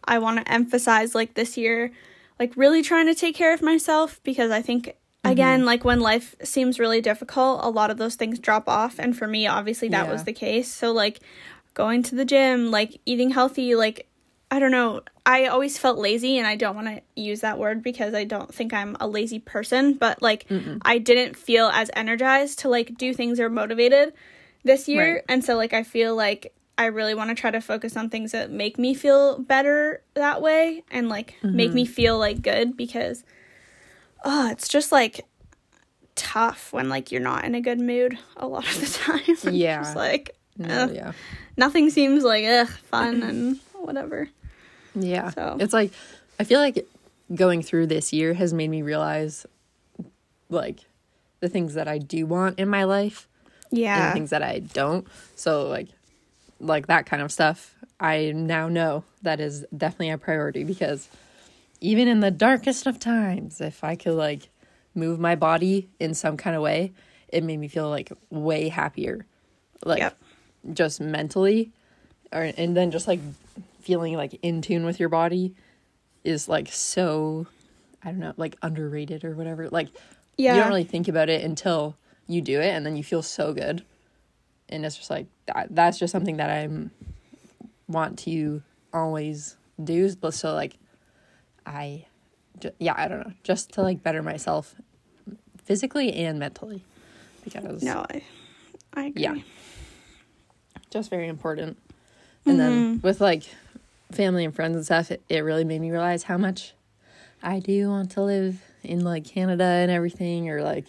I 0.04 0.20
want 0.20 0.40
to 0.40 0.52
emphasize, 0.52 1.14
like, 1.14 1.34
this 1.34 1.58
year, 1.58 1.92
like, 2.40 2.56
really 2.56 2.82
trying 2.82 3.08
to 3.08 3.16
take 3.16 3.36
care 3.36 3.54
of 3.54 3.62
myself 3.62 4.22
because 4.24 4.52
I 4.52 4.62
think, 4.62 4.88
mm-hmm. 4.88 5.32
again, 5.32 5.66
like, 5.66 5.86
when 5.86 6.00
life 6.00 6.36
seems 6.44 6.80
really 6.80 7.02
difficult, 7.02 7.64
a 7.64 7.70
lot 7.70 7.92
of 7.92 7.98
those 7.98 8.16
things 8.16 8.40
drop 8.40 8.68
off. 8.68 9.00
And 9.00 9.18
for 9.18 9.28
me, 9.28 9.48
obviously, 9.48 9.90
that 9.90 10.10
was 10.10 10.24
the 10.24 10.34
case. 10.34 10.72
So, 10.72 10.92
like, 10.92 11.20
going 11.74 12.04
to 12.04 12.16
the 12.16 12.26
gym, 12.26 12.72
like, 12.72 13.00
eating 13.06 13.32
healthy, 13.32 13.76
like, 13.76 14.08
I 14.50 14.60
don't 14.60 14.72
know. 14.72 15.02
I 15.26 15.48
always 15.48 15.78
felt 15.78 15.98
lazy, 15.98 16.38
and 16.38 16.48
I 16.48 16.56
don't 16.56 16.76
want 16.76 16.88
to 16.88 17.02
use 17.22 17.42
that 17.42 17.60
word 17.60 17.84
because 17.84 18.14
I 18.14 18.24
don't 18.24 18.54
think 18.54 18.74
I'm 18.74 18.96
a 19.00 19.08
lazy 19.08 19.40
person, 19.40 19.94
but 19.94 20.22
like 20.22 20.46
I 20.84 21.00
didn't 21.00 21.36
feel 21.36 21.68
as 21.68 21.92
energized 21.94 22.60
to 22.60 22.70
like 22.70 22.98
do 22.98 23.14
things 23.14 23.40
or 23.40 23.50
motivated 23.50 24.14
this 24.64 24.88
year. 24.88 25.16
Right. 25.16 25.24
And 25.28 25.44
so 25.44 25.56
like 25.56 25.74
I 25.74 25.84
feel 25.84 26.16
like 26.16 26.54
I 26.78 26.86
really 26.86 27.16
want 27.16 27.30
to 27.30 27.36
try 27.36 27.50
to 27.50 27.60
focus 27.60 27.98
on 27.98 28.10
things 28.10 28.34
that 28.34 28.52
make 28.52 28.78
me 28.78 28.94
feel 28.94 29.40
better 29.40 30.04
that 30.14 30.42
way 30.42 30.84
and 30.92 31.10
like 31.10 31.36
make 31.42 31.74
me 31.74 31.86
mm-hmm. 31.86 31.94
feel 31.94 32.20
like 32.20 32.42
good 32.42 32.78
because 32.78 33.24
oh, 34.24 34.52
it's 34.52 34.68
just 34.68 34.92
like 34.92 35.26
tough 36.16 36.72
when 36.74 36.90
like 36.90 37.12
you're 37.12 37.22
not 37.22 37.46
in 37.46 37.56
a 37.56 37.62
good 37.62 37.80
mood 37.80 38.18
a 38.36 38.48
lot 38.48 38.68
of 38.68 38.80
the 38.80 38.86
time. 39.46 39.56
Yeah. 39.56 39.80
just 39.80 39.96
like 39.96 40.36
mm, 40.60 40.68
no, 40.68 40.94
yeah. 40.94 41.14
nothing 41.56 41.90
seems 41.90 42.24
like 42.24 42.46
ugh 42.46 42.70
fun 42.70 43.24
and 43.24 43.60
whatever. 43.74 44.30
Yeah. 45.02 45.30
So- 45.32 45.58
It's 45.60 45.74
like 45.74 45.92
I 46.40 46.44
feel 46.44 46.60
like 46.60 46.86
going 47.34 47.62
through 47.62 47.88
this 47.88 48.14
year 48.14 48.34
has 48.36 48.54
made 48.54 48.70
me 48.70 48.82
realize 48.82 49.46
like 50.50 50.80
the 51.40 51.50
things 51.50 51.74
that 51.74 51.88
I 51.88 51.98
do 51.98 52.26
want 52.26 52.58
in 52.60 52.70
my 52.70 52.84
life 52.84 53.28
and 53.70 53.80
Yeah. 53.80 54.14
things 54.14 54.30
that 54.30 54.42
I 54.44 54.60
don't. 54.60 55.08
So 55.36 55.68
like 55.68 55.88
like 56.60 56.88
that 56.88 57.06
kind 57.06 57.22
of 57.22 57.32
stuff, 57.32 57.76
I 58.00 58.32
now 58.36 58.68
know 58.68 59.04
that 59.22 59.40
is 59.40 59.64
definitely 59.76 60.10
a 60.10 60.18
priority 60.18 60.64
because 60.64 61.08
even 61.82 62.08
in 62.08 62.20
the 62.22 62.32
darkest 62.32 62.88
of 62.88 63.00
times, 63.00 63.62
if 63.62 63.84
I 63.84 63.96
could 63.96 64.16
like 64.16 64.50
move 64.96 65.20
my 65.20 65.36
body 65.36 65.88
in 66.00 66.16
some 66.16 66.36
kind 66.38 66.56
of 66.56 66.64
way, 66.64 66.92
it 67.28 67.44
made 67.44 67.58
me 67.60 67.68
feel 67.68 67.90
like 67.90 68.12
way 68.32 68.70
happier. 68.70 69.26
Like 69.86 70.00
Yep. 70.00 70.18
just 70.74 71.00
mentally 71.02 71.72
or 72.32 72.42
and 72.58 72.76
then 72.76 72.90
just 72.90 73.08
like 73.08 73.20
feeling 73.88 74.14
like 74.16 74.38
in 74.42 74.62
tune 74.62 74.86
with 74.86 75.00
your 75.00 75.08
body 75.10 75.56
is 76.26 76.50
like 76.50 76.68
so 76.68 77.48
I 78.04 78.12
don't 78.12 78.20
know, 78.20 78.34
like 78.38 78.56
underrated 78.62 79.24
or 79.24 79.34
whatever. 79.34 79.70
Like 79.70 79.88
Yeah. 80.38 80.54
you 80.56 80.60
don't 80.60 80.70
really 80.70 80.84
think 80.84 81.08
about 81.08 81.30
it 81.30 81.42
until 81.44 81.96
you 82.28 82.42
do 82.42 82.60
it 82.60 82.70
and 82.70 82.86
then 82.86 82.98
you 82.98 83.04
feel 83.04 83.22
so 83.24 83.54
good. 83.54 83.84
And 84.70 84.86
it's 84.86 84.98
just 84.98 85.10
like 85.10 85.28
that 85.46 85.68
that's 85.72 85.98
just 85.98 86.12
something 86.12 86.38
that 86.38 86.50
I'm 86.50 86.92
want 87.88 88.20
to 88.20 88.62
always 88.94 89.56
do 89.82 90.14
but 90.16 90.34
so 90.34 90.54
like 90.54 90.78
I 91.66 92.06
ju- 92.60 92.72
yeah, 92.80 92.94
I 92.98 93.08
don't 93.08 93.20
know, 93.26 93.34
just 93.44 93.72
to 93.74 93.82
like 93.82 94.04
better 94.04 94.22
myself 94.22 94.76
physically 95.64 96.12
and 96.14 96.40
mentally 96.40 96.84
because 97.46 97.82
No, 97.84 98.06
I 98.12 98.24
I 98.94 99.06
agree. 99.06 99.24
yeah. 99.24 99.36
Just 100.90 101.10
very 101.10 101.28
important. 101.28 101.78
And 102.46 102.60
then 102.60 102.72
mm-hmm. 102.96 103.02
with 103.08 103.20
like 103.22 103.44
family 104.12 104.46
and 104.46 104.56
friends 104.56 104.76
and 104.76 104.86
stuff, 104.86 105.12
it, 105.12 105.22
it 105.30 105.40
really 105.40 105.64
made 105.64 105.82
me 105.82 105.92
realize 105.92 106.24
how 106.24 106.38
much 106.38 106.74
I 107.44 107.60
do 107.60 107.90
want 107.90 108.12
to 108.12 108.24
live 108.24 108.62
in 108.84 109.04
like 109.04 109.26
Canada 109.26 109.64
and 109.64 109.92
everything 109.92 110.50
or 110.50 110.62
like 110.62 110.86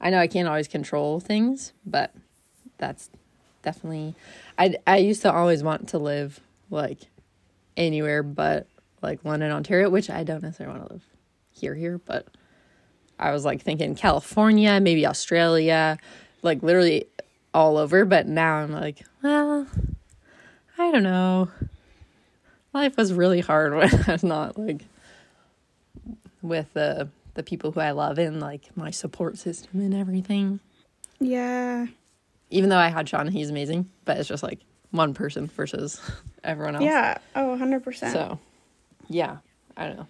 I 0.00 0.10
know 0.10 0.18
I 0.18 0.28
can't 0.28 0.48
always 0.48 0.68
control 0.68 1.20
things, 1.20 1.72
but 1.84 2.14
that's 2.78 3.10
definitely 3.62 4.14
I 4.58 4.76
I 4.86 4.98
used 4.98 5.22
to 5.22 5.32
always 5.32 5.62
want 5.62 5.88
to 5.90 5.98
live 5.98 6.40
like 6.70 6.98
anywhere 7.76 8.22
but 8.22 8.66
like 9.02 9.24
London, 9.24 9.52
Ontario, 9.52 9.90
which 9.90 10.10
I 10.10 10.24
don't 10.24 10.42
necessarily 10.42 10.78
want 10.78 10.88
to 10.88 10.94
live 10.94 11.04
here 11.50 11.74
here, 11.74 11.98
but 11.98 12.26
I 13.18 13.32
was 13.32 13.44
like 13.44 13.62
thinking 13.62 13.94
California, 13.94 14.80
maybe 14.80 15.06
Australia, 15.06 15.98
like 16.42 16.62
literally 16.62 17.06
all 17.52 17.76
over. 17.76 18.04
But 18.04 18.26
now 18.26 18.56
I'm 18.56 18.72
like, 18.72 19.04
well, 19.22 19.66
I 20.78 20.90
don't 20.92 21.02
know. 21.02 21.48
Life 22.78 22.96
was 22.96 23.12
really 23.12 23.40
hard 23.40 23.74
when 23.76 23.92
I 23.92 24.12
was 24.12 24.22
not 24.22 24.56
like 24.56 24.82
with 26.42 26.72
the 26.74 27.08
the 27.34 27.42
people 27.42 27.72
who 27.72 27.80
I 27.80 27.90
love 27.90 28.18
and 28.18 28.38
like 28.38 28.76
my 28.76 28.92
support 28.92 29.36
system 29.36 29.80
and 29.80 29.92
everything. 29.92 30.60
Yeah. 31.18 31.86
Even 32.50 32.70
though 32.70 32.78
I 32.78 32.86
had 32.86 33.08
Sean, 33.08 33.26
he's 33.26 33.50
amazing, 33.50 33.90
but 34.04 34.16
it's 34.16 34.28
just 34.28 34.44
like 34.44 34.60
one 34.92 35.12
person 35.12 35.48
versus 35.48 36.00
everyone 36.44 36.76
else. 36.76 36.84
Yeah. 36.84 37.18
Oh, 37.34 37.58
100%. 37.60 38.12
So, 38.12 38.38
yeah, 39.08 39.38
I 39.76 39.88
don't 39.88 39.96
know. 39.96 40.06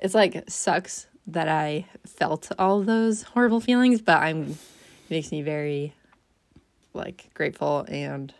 It's 0.00 0.14
like 0.14 0.42
sucks 0.48 1.06
that 1.28 1.46
I 1.48 1.86
felt 2.04 2.50
all 2.58 2.82
those 2.82 3.22
horrible 3.22 3.60
feelings, 3.60 4.02
but 4.02 4.20
I'm 4.20 4.50
it 4.50 5.10
makes 5.10 5.30
me 5.30 5.42
very 5.42 5.94
like 6.94 7.30
grateful 7.34 7.86
and 7.88 8.34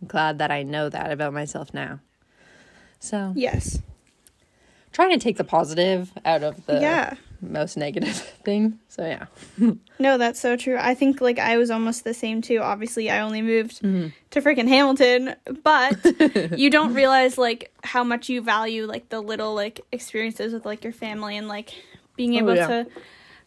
I'm 0.00 0.08
glad 0.08 0.38
that 0.38 0.50
I 0.50 0.62
know 0.62 0.90
that 0.90 1.10
about 1.10 1.32
myself 1.32 1.72
now. 1.72 2.00
So, 3.02 3.32
yes. 3.34 3.80
trying 4.92 5.10
to 5.10 5.18
take 5.18 5.36
the 5.36 5.44
positive 5.44 6.12
out 6.24 6.42
of 6.42 6.64
the 6.66 6.74
Yeah. 6.80 7.14
most 7.40 7.76
negative 7.76 8.14
thing. 8.44 8.78
So, 8.88 9.04
yeah. 9.04 9.26
No, 9.98 10.18
that's 10.18 10.40
so 10.40 10.56
true. 10.56 10.76
I 10.80 10.94
think 10.94 11.20
like 11.20 11.38
I 11.38 11.56
was 11.58 11.70
almost 11.70 12.02
the 12.04 12.12
same 12.14 12.42
too. 12.42 12.58
Obviously, 12.58 13.08
I 13.10 13.20
only 13.20 13.40
moved 13.42 13.82
Mm-hmm. 13.82 14.08
to 14.30 14.40
freaking 14.42 14.66
Hamilton, 14.68 15.34
but 15.62 15.96
you 16.58 16.70
don't 16.70 16.94
realize 16.94 17.38
like 17.38 17.72
how 17.84 18.02
much 18.04 18.28
you 18.28 18.40
value 18.42 18.86
like 18.86 19.08
the 19.10 19.20
little 19.20 19.54
like 19.54 19.80
experiences 19.92 20.52
with 20.52 20.64
like 20.66 20.82
your 20.84 20.92
family 20.92 21.36
and 21.36 21.46
like 21.48 21.72
being 22.16 22.34
Oh, 22.34 22.38
able 22.38 22.56
yeah. 22.56 22.66
to 22.66 22.86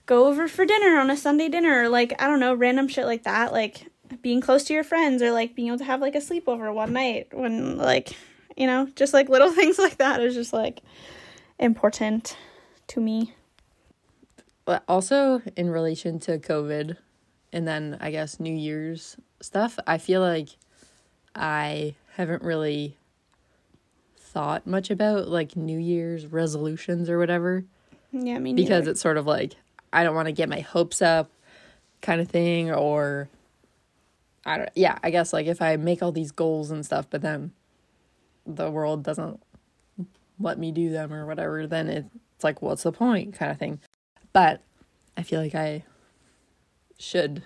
go 0.06 0.28
over 0.28 0.48
for 0.48 0.66
dinner 0.66 0.98
on 1.00 1.10
a 1.10 1.18
Sunday 1.18 1.50
dinner 1.50 1.84
or 1.84 1.90
like 1.90 2.14
I 2.22 2.28
don't 2.28 2.40
know, 2.40 2.54
random 2.54 2.88
shit 2.88 3.06
like 3.06 3.24
that, 3.24 3.52
like 3.52 3.88
being 4.22 4.40
close 4.42 4.64
to 4.66 4.74
your 4.74 4.84
friends 4.86 5.22
or 5.22 5.32
like 5.32 5.56
being 5.56 5.68
able 5.70 5.80
to 5.80 5.84
have 5.86 6.00
like 6.02 6.16
a 6.16 6.20
sleepover 6.20 6.74
one 6.74 6.94
night 6.94 7.28
when 7.34 7.78
like, 7.78 8.16
you 8.56 8.68
know, 8.68 8.88
just 8.96 9.14
like 9.14 9.30
little 9.30 9.52
things 9.54 9.78
like 9.78 9.98
that 9.98 10.22
is 10.22 10.34
just 10.34 10.54
like 10.54 10.82
important 11.60 12.38
to 12.88 13.00
me. 13.00 13.34
But 14.66 14.84
also 14.88 15.42
in 15.56 15.70
relation 15.70 16.20
to 16.22 16.40
COVID 16.40 16.98
and 17.54 17.68
then 17.68 17.98
I 18.02 18.12
guess 18.12 18.40
New 18.40 18.54
Year's 18.54 19.16
stuff, 19.42 19.78
I 19.86 19.98
feel 20.00 20.22
like 20.22 20.50
I 21.36 21.96
haven't 22.16 22.42
really 22.42 22.98
thought 24.18 24.66
much 24.66 24.90
about 24.90 25.28
like 25.28 25.56
New 25.56 25.78
Year's 25.80 26.26
resolutions 26.26 27.10
or 27.10 27.18
whatever 27.18 27.64
Yeah, 28.12 28.40
me 28.40 28.54
because 28.54 28.82
neither. 28.82 28.92
it's 28.92 29.02
sort 29.02 29.18
of 29.18 29.26
like 29.28 29.54
I 29.94 30.04
don't 30.04 30.16
want 30.16 30.28
to 30.28 30.32
get 30.34 30.50
my 30.50 30.60
hopes 30.62 31.02
up 31.02 31.30
kind 32.02 32.20
of 32.20 32.28
thing 32.30 32.72
or 32.72 33.30
I 34.46 34.58
don't 34.58 34.70
yeah, 34.76 34.98
I 35.04 35.10
guess 35.12 35.32
like 35.32 35.46
if 35.46 35.62
I 35.62 35.76
make 35.78 36.02
all 36.04 36.12
these 36.12 36.32
goals 36.32 36.72
and 36.72 36.86
stuff 36.86 37.06
but 37.10 37.22
then 37.22 37.52
the 38.46 38.70
world 38.70 39.04
doesn't 39.04 39.42
let 40.40 40.58
me 40.58 40.72
do 40.72 40.90
them 40.90 41.14
or 41.14 41.26
whatever, 41.26 41.68
then 41.68 41.88
it's 41.88 42.44
like 42.44 42.62
what's 42.62 42.84
the 42.84 42.92
point 42.92 43.34
kind 43.34 43.52
of 43.52 43.58
thing. 43.58 43.80
But 44.34 44.62
I 45.18 45.24
feel 45.24 45.42
like 45.42 45.56
I 45.56 45.84
should 47.00 47.44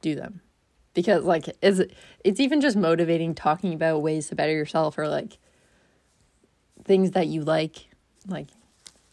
do 0.00 0.14
them. 0.14 0.40
Because 0.94 1.24
like 1.24 1.46
is 1.62 1.84
it's 2.24 2.40
even 2.40 2.60
just 2.60 2.76
motivating 2.76 3.34
talking 3.34 3.72
about 3.72 4.02
ways 4.02 4.28
to 4.28 4.34
better 4.34 4.52
yourself 4.52 4.98
or 4.98 5.06
like 5.06 5.38
things 6.84 7.12
that 7.12 7.28
you 7.28 7.42
like 7.42 7.88
like 8.26 8.48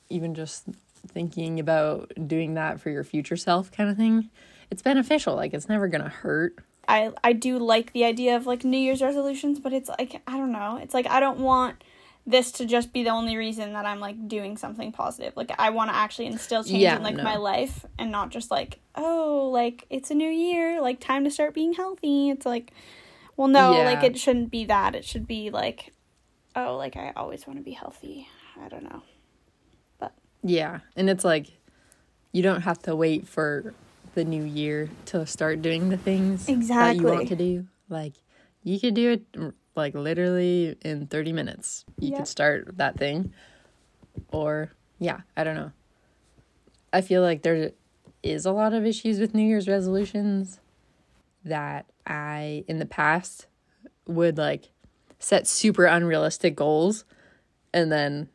even 0.10 0.34
just 0.34 0.66
thinking 1.08 1.60
about 1.60 2.12
doing 2.28 2.56
that 2.56 2.80
for 2.80 2.90
your 2.90 3.04
future 3.04 3.38
self 3.38 3.72
kind 3.72 3.90
of 3.90 3.98
thing. 3.98 4.30
It's 4.72 4.82
beneficial. 4.82 5.36
Like 5.36 5.54
it's 5.54 5.70
never 5.70 5.88
gonna 5.88 6.10
hurt 6.10 6.56
I 6.88 7.12
I 7.24 7.34
do 7.34 7.58
like 7.60 7.94
the 7.94 8.06
idea 8.06 8.36
of 8.36 8.46
like 8.46 8.64
New 8.64 8.78
Year's 8.78 9.02
resolutions, 9.02 9.60
but 9.60 9.74
it's 9.74 9.90
like 9.90 10.22
I 10.28 10.38
don't 10.38 10.52
know. 10.52 10.80
It's 10.82 10.94
like 10.94 11.08
I 11.08 11.20
don't 11.20 11.40
want 11.40 11.84
this 12.28 12.52
to 12.54 12.66
just 12.66 12.92
be 12.92 13.04
the 13.04 13.12
only 13.12 13.38
reason 13.38 13.74
that 13.74 13.86
I'm 13.86 14.00
like 14.00 14.28
doing 14.28 14.58
something 14.58 14.92
positive. 14.92 15.34
Like 15.36 15.52
I 15.60 15.70
want 15.70 15.92
to 15.92 15.96
actually 15.96 16.26
instill 16.26 16.64
change 16.64 16.82
Yeah, 16.82 16.98
in 16.98 17.04
like 17.04 17.16
no. 17.16 17.24
my 17.24 17.36
life 17.36 17.86
and 18.00 18.12
not 18.12 18.30
just 18.32 18.50
like, 18.50 18.80
oh, 18.96 19.50
like 19.54 19.86
it's 19.90 20.10
a 20.10 20.16
new 20.16 20.30
year, 20.30 20.82
like 20.82 21.00
time 21.00 21.24
to 21.26 21.32
start 21.32 21.54
being 21.54 21.74
healthy. 21.74 22.30
It's 22.30 22.46
like 22.46 22.72
well 23.38 23.48
no, 23.48 23.72
like 23.84 24.04
it 24.04 24.18
shouldn't 24.18 24.50
be 24.50 24.66
that. 24.66 24.96
It 24.96 25.06
should 25.06 25.28
be 25.28 25.50
like 25.50 25.94
oh, 26.56 26.78
like 26.78 26.96
I 26.96 27.12
always 27.16 27.46
want 27.46 27.60
to 27.60 27.64
be 27.64 27.72
healthy. 27.72 28.28
I 28.64 28.70
don't 28.70 28.84
know. 28.84 29.04
But 30.00 30.14
yeah, 30.44 30.80
and 30.96 31.10
it's 31.10 31.26
like 31.26 31.48
you 32.32 32.42
don't 32.42 32.62
have 32.62 32.80
to 32.80 32.96
wait 32.96 33.28
for 33.28 33.74
the 34.16 34.26
new 34.26 34.44
year 34.44 34.90
to 35.06 35.26
start 35.26 35.62
doing 35.62 35.90
the 35.90 35.98
things 35.98 36.50
exactly. 36.50 37.04
that 37.04 37.12
you 37.12 37.18
want 37.18 37.28
to 37.30 37.36
do. 37.36 37.68
Like 37.90 38.14
you 38.64 38.80
could 38.80 38.96
do 38.96 39.12
it 39.12 39.54
like 39.76 39.94
literally 39.94 40.76
in 40.84 41.08
30 41.08 41.34
minutes. 41.34 41.86
You 42.00 42.10
Yep. 42.10 42.18
could 42.18 42.28
start 42.28 42.78
that 42.78 42.98
thing. 42.98 43.34
Or 44.32 44.72
yeah, 45.00 45.20
I 45.38 45.44
don't 45.44 45.56
know. 45.56 45.72
I 46.92 47.02
feel 47.02 47.22
like 47.22 47.44
there 47.44 47.72
is 48.24 48.46
a 48.46 48.52
lot 48.52 48.74
of 48.74 48.86
issues 48.86 49.20
with 49.20 49.36
New 49.36 49.46
Year's 49.46 49.68
resolutions 49.68 50.60
that 51.44 51.86
I 52.08 52.64
in 52.68 52.80
the 52.80 52.86
past 52.86 53.48
would 54.08 54.38
like 54.38 54.70
set 55.20 55.46
super 55.48 55.86
unrealistic 55.86 56.56
goals 56.56 57.06
and 57.74 57.92
then 57.92 58.30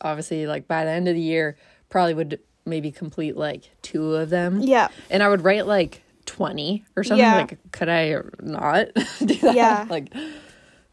obviously 0.00 0.46
like 0.46 0.66
by 0.68 0.84
the 0.84 0.90
end 0.90 1.08
of 1.08 1.14
the 1.14 1.20
year 1.20 1.56
probably 1.88 2.14
would 2.14 2.40
maybe 2.64 2.90
complete 2.92 3.36
like 3.36 3.70
two 3.82 4.14
of 4.14 4.30
them 4.30 4.60
Yeah. 4.60 4.88
and 5.10 5.22
i 5.22 5.28
would 5.28 5.42
write 5.42 5.66
like 5.66 6.02
20 6.26 6.84
or 6.96 7.02
something 7.04 7.18
Yeah. 7.24 7.36
like 7.36 7.58
could 7.72 7.88
i 7.88 8.16
not 8.40 8.88
do 9.18 9.34
that 9.36 9.54
Yeah. 9.54 9.86
like 9.90 10.12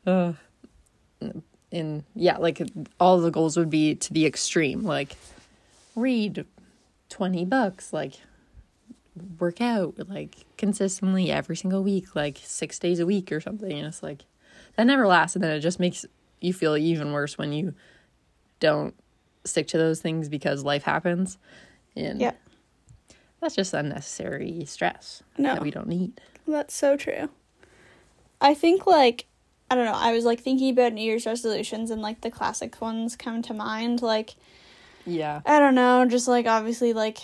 uh 0.07 0.33
and 1.71 2.03
yeah 2.15 2.37
like 2.37 2.61
all 2.99 3.19
the 3.19 3.29
goals 3.31 3.57
would 3.57 3.69
be 3.69 3.93
to 3.95 4.13
the 4.13 4.25
extreme 4.25 4.83
like 4.83 5.15
read 5.95 6.45
20 7.09 7.45
books 7.45 7.91
like 7.93 8.13
work 9.37 9.59
out 9.61 9.95
like 10.09 10.45
consistently 10.57 11.29
every 11.31 11.55
single 11.55 11.83
week 11.83 12.15
like 12.15 12.39
six 12.41 12.79
days 12.79 12.99
a 12.99 13.05
week 13.05 13.31
or 13.31 13.41
something 13.41 13.71
and 13.71 13.85
it's 13.87 14.01
like 14.01 14.23
that 14.75 14.85
never 14.85 15.05
lasts 15.05 15.35
and 15.35 15.43
then 15.43 15.51
it 15.51 15.59
just 15.59 15.79
makes 15.79 16.05
you 16.41 16.53
feel 16.53 16.77
even 16.77 17.11
worse 17.11 17.37
when 17.37 17.51
you 17.51 17.73
don't 18.59 18.95
stick 19.45 19.67
to 19.69 19.77
those 19.77 20.01
things 20.01 20.29
because 20.29 20.63
life 20.63 20.83
happens 20.83 21.37
and 21.95 22.19
Yeah. 22.21 22.31
that's 23.39 23.55
just 23.55 23.73
unnecessary 23.73 24.65
stress 24.65 25.23
No. 25.37 25.53
that 25.55 25.61
we 25.63 25.71
don't 25.71 25.87
need 25.87 26.19
That's 26.47 26.73
so 26.73 26.97
true. 26.97 27.29
I 28.41 28.53
think 28.53 28.85
like 28.87 29.25
I 29.71 29.75
don't 29.75 29.85
know, 29.85 29.93
I 29.93 30.13
was 30.13 30.25
like 30.25 30.39
thinking 30.39 30.71
about 30.71 30.93
New 30.93 31.03
Year's 31.03 31.25
resolutions 31.27 31.91
and 31.91 32.01
like 32.01 32.21
the 32.21 32.31
classic 32.31 32.81
ones 32.81 33.15
come 33.15 33.41
to 33.43 33.53
mind 33.53 34.01
like 34.01 34.35
yeah 35.05 35.41
I 35.45 35.59
don't 35.59 35.75
know, 35.75 36.05
just 36.05 36.27
like 36.27 36.45
obviously 36.47 36.93
like 36.93 37.17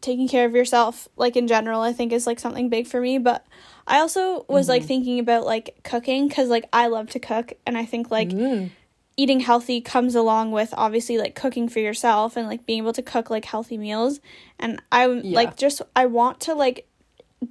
taking 0.00 0.28
care 0.28 0.44
of 0.46 0.54
yourself 0.54 1.08
like 1.16 1.34
in 1.36 1.46
general 1.48 1.80
I 1.80 1.92
think 1.92 2.12
is 2.12 2.26
like 2.26 2.38
something 2.40 2.68
big 2.68 2.86
for 2.86 3.00
me, 3.00 3.18
but 3.18 3.44
I 3.86 3.98
also 4.00 4.44
was 4.48 4.68
like 4.68 4.82
thinking 4.84 5.18
about 5.18 5.44
like 5.44 5.78
cooking 5.82 6.28
cuz 6.30 6.48
like 6.48 6.66
I 6.72 6.86
love 6.88 7.10
to 7.10 7.18
cook 7.18 7.52
and 7.66 7.76
I 7.76 7.84
think 7.84 8.10
like 8.10 8.28
Mm. 8.30 8.70
Eating 9.16 9.40
healthy 9.40 9.80
comes 9.80 10.14
along 10.14 10.50
with 10.50 10.74
obviously 10.76 11.18
like 11.18 11.34
cooking 11.34 11.68
for 11.68 11.78
yourself 11.80 12.36
and 12.36 12.48
like 12.48 12.66
being 12.66 12.78
able 12.78 12.92
to 12.92 13.02
cook 13.02 13.30
like 13.30 13.44
healthy 13.44 13.78
meals 13.78 14.20
and 14.58 14.80
i 14.90 15.06
Yeah. 15.06 15.34
like 15.36 15.56
just 15.56 15.82
i 15.94 16.04
want 16.06 16.40
to 16.40 16.54
like 16.54 16.86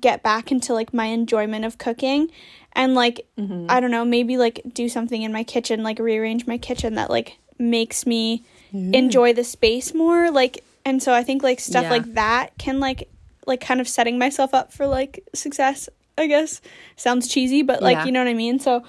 get 0.01 0.23
back 0.23 0.51
into 0.51 0.73
like 0.73 0.93
my 0.93 1.05
enjoyment 1.05 1.63
of 1.65 1.77
cooking 1.77 2.29
and 2.73 2.95
like 2.95 3.25
Mm-hmm. 3.37 3.67
i 3.69 3.79
don't 3.79 3.91
know 3.91 4.03
maybe 4.03 4.37
like 4.37 4.61
do 4.73 4.89
something 4.89 5.21
in 5.21 5.31
my 5.31 5.43
kitchen 5.43 5.83
like 5.83 5.99
rearrange 5.99 6.45
my 6.47 6.57
kitchen 6.57 6.95
that 6.95 7.09
like 7.09 7.37
makes 7.59 8.05
me 8.05 8.43
enjoy 8.73 9.33
the 9.33 9.43
space 9.43 9.93
more 9.93 10.31
like 10.31 10.63
and 10.83 11.01
so 11.03 11.13
i 11.13 11.23
think 11.23 11.43
like 11.43 11.59
stuff 11.59 11.83
Yeah. 11.83 11.91
like 11.91 12.13
that 12.15 12.57
can 12.57 12.79
like 12.79 13.07
like 13.45 13.61
kind 13.61 13.79
of 13.79 13.87
setting 13.87 14.17
myself 14.17 14.53
up 14.53 14.73
for 14.73 14.87
like 14.87 15.23
success 15.35 15.87
i 16.17 16.27
guess 16.27 16.61
sounds 16.95 17.27
cheesy 17.27 17.61
but 17.63 17.81
like 17.81 17.97
Yeah. 17.97 18.05
you 18.05 18.11
know 18.11 18.19
what 18.21 18.27
i 18.29 18.33
mean? 18.33 18.59
So 18.59 18.83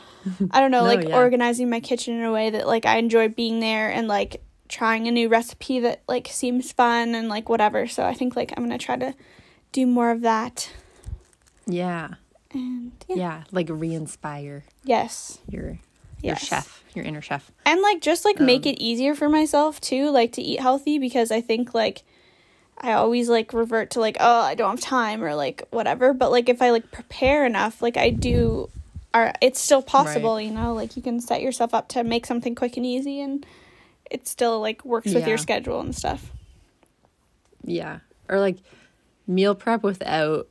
i 0.50 0.60
don't 0.60 0.70
know 0.76 0.80
No, 0.82 0.86
like 0.94 1.08
yeah. 1.08 1.16
organizing 1.16 1.70
my 1.70 1.80
kitchen 1.80 2.14
in 2.18 2.22
a 2.24 2.32
way 2.32 2.50
that 2.50 2.66
like 2.66 2.84
i 2.86 2.98
enjoy 2.98 3.28
being 3.28 3.60
there 3.60 3.90
and 3.90 4.08
like 4.08 4.42
trying 4.68 5.06
a 5.08 5.10
new 5.10 5.28
recipe 5.28 5.78
that 5.80 6.02
like 6.08 6.28
seems 6.30 6.72
fun 6.72 7.14
and 7.14 7.28
like 7.28 7.48
whatever. 7.48 7.86
So 7.86 8.04
i 8.04 8.14
think 8.14 8.34
like 8.36 8.52
i'm 8.56 8.64
gonna 8.64 8.78
try 8.78 8.96
to 8.96 9.14
do 9.72 9.86
more 9.86 10.10
of 10.10 10.20
that. 10.22 10.70
Yeah. 11.66 12.14
And 12.52 12.92
yeah, 13.08 13.16
yeah 13.16 13.42
like 13.52 13.68
re-inspire 13.70 14.64
yes. 14.84 15.38
your 15.50 15.64
your 16.22 16.34
Yes. 16.34 16.46
chef 16.46 16.82
your 16.94 17.04
inner 17.04 17.20
chef. 17.20 17.50
And 17.66 17.80
like 17.82 18.00
just 18.00 18.24
like 18.24 18.38
make 18.40 18.64
Um, 18.66 18.72
it 18.72 18.78
easier 18.80 19.14
for 19.14 19.28
myself 19.28 19.80
too 19.80 20.10
like 20.10 20.32
to 20.32 20.42
eat 20.42 20.60
healthy 20.60 20.98
because 20.98 21.30
i 21.30 21.40
think 21.40 21.74
like 21.74 22.02
i 22.84 22.92
always 22.92 23.28
like 23.28 23.52
revert 23.52 23.90
to 23.90 24.00
like 24.00 24.16
oh 24.20 24.40
i 24.42 24.54
don't 24.54 24.70
have 24.70 24.80
time 24.80 25.22
or 25.22 25.34
like 25.34 25.62
whatever 25.70 26.12
but 26.12 26.30
like 26.30 26.48
if 26.48 26.62
i 26.62 26.70
like 26.70 26.90
prepare 26.90 27.44
enough 27.44 27.82
like 27.82 27.96
i 27.96 28.10
do 28.10 28.68
are 29.12 29.32
it's 29.40 29.60
still 29.60 29.82
possible 29.82 30.40
you 30.40 30.50
know 30.50 30.74
like 30.74 30.96
you 30.96 31.02
can 31.02 31.20
set 31.20 31.40
yourself 31.40 31.72
up 31.72 31.88
to 31.88 32.02
make 32.04 32.26
something 32.26 32.54
quick 32.54 32.76
and 32.76 32.84
easy 32.84 33.20
and 33.20 33.46
it 34.10 34.28
still 34.28 34.60
like 34.60 34.84
works 34.84 35.14
with 35.14 35.26
your 35.26 35.38
schedule 35.38 35.80
and 35.80 35.94
stuff 35.94 36.30
Yeah. 37.64 38.00
Or 38.28 38.38
like 38.40 38.58
meal 39.26 39.54
prep 39.54 39.82
without 39.82 40.48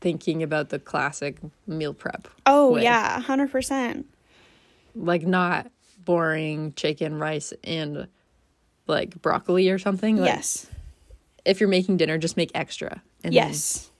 thinking 0.00 0.42
about 0.42 0.68
the 0.68 0.78
classic 0.78 1.38
meal 1.66 1.94
prep. 1.94 2.28
oh 2.46 2.72
way. 2.72 2.82
yeah 2.82 3.20
100% 3.22 4.04
Like 4.94 5.26
not 5.26 5.70
boring 6.04 6.72
chicken, 6.74 7.18
rice, 7.18 7.52
and 7.64 8.08
like 8.86 9.20
broccoli 9.22 9.70
or 9.70 9.78
something. 9.78 10.16
Like, 10.16 10.28
yes 10.28 10.66
If 11.48 11.60
you're 11.60 11.68
making 11.68 11.96
dinner, 11.96 12.18
just 12.18 12.36
make 12.36 12.50
extra. 12.54 13.02
And 13.24 13.32
yes 13.34 13.90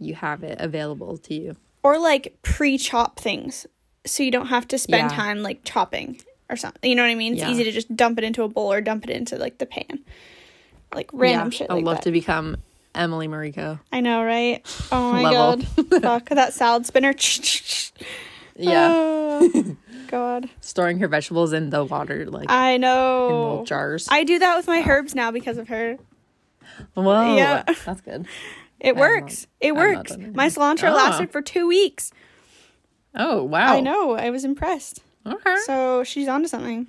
you 0.00 0.14
have 0.14 0.44
it 0.44 0.60
available 0.60 1.18
to 1.18 1.34
you. 1.34 1.56
or 1.82 1.98
like 1.98 2.38
pre-chop 2.42 3.18
things 3.18 3.66
so 4.06 4.22
you 4.22 4.30
don't 4.30 4.46
have 4.46 4.66
to 4.68 4.78
spend 4.78 5.10
Yeah. 5.10 5.16
time 5.16 5.42
like 5.42 5.64
chopping 5.64 6.20
or 6.48 6.54
something 6.54 6.88
you 6.88 6.94
know 6.94 7.02
what 7.02 7.10
i 7.10 7.16
mean 7.16 7.32
it's 7.32 7.42
Yeah. 7.42 7.50
easy 7.50 7.64
to 7.64 7.72
just 7.72 7.94
dump 7.96 8.16
it 8.16 8.22
into 8.22 8.44
a 8.44 8.48
bowl 8.48 8.72
or 8.72 8.80
dump 8.80 9.02
it 9.02 9.10
into 9.10 9.36
like 9.36 9.58
the 9.58 9.66
pan 9.66 9.98
like 10.94 11.10
random 11.12 11.48
yeah, 11.48 11.50
shit 11.50 11.66
I'd 11.68 11.74
like 11.74 11.84
love 11.84 11.96
that 11.96 12.02
to 12.04 12.12
become 12.12 12.58
Emily 12.94 13.26
Mariko. 13.26 13.80
i 13.92 14.00
know 14.00 14.22
right 14.22 14.64
oh 14.92 15.12
my 15.12 15.22
god 15.32 15.66
fuck 16.00 16.28
that 16.28 16.54
salad 16.54 16.86
spinner 16.86 17.12
Yeah. 18.56 18.88
Oh, 18.92 19.76
god 20.08 20.48
Storing 20.60 20.98
her 21.00 21.08
vegetables 21.08 21.52
in 21.52 21.70
the 21.70 21.84
water, 21.84 22.26
like 22.30 22.48
i 22.50 22.70
in 22.72 22.80
know 22.82 23.26
little 23.28 23.64
jars. 23.64 24.06
i 24.10 24.22
do 24.24 24.38
that 24.38 24.56
with 24.56 24.66
my 24.68 24.82
herbs 24.86 25.14
now 25.16 25.30
because 25.32 25.58
of 25.58 25.66
her 25.68 25.96
Whoa. 26.94 27.36
Yeah. 27.36 27.62
That's 27.84 28.00
good. 28.00 28.26
it 28.80 28.90
I've 28.90 28.96
works 28.96 29.42
not- 29.42 29.48
it 29.60 29.70
I've 29.72 29.76
works 29.76 30.16
my 30.34 30.46
cilantro 30.48 30.90
Ah. 30.90 30.94
lasted 30.94 31.30
for 31.30 31.42
two 31.42 31.66
weeks 31.66 32.12
Oh, 33.14 33.42
wow. 33.42 33.74
i 33.76 33.80
know 33.80 34.12
i 34.12 34.30
was 34.30 34.44
impressed 34.44 35.00
Okay. 35.26 35.56
So 35.66 36.04
she's 36.04 36.26
onto 36.28 36.48
something. 36.48 36.86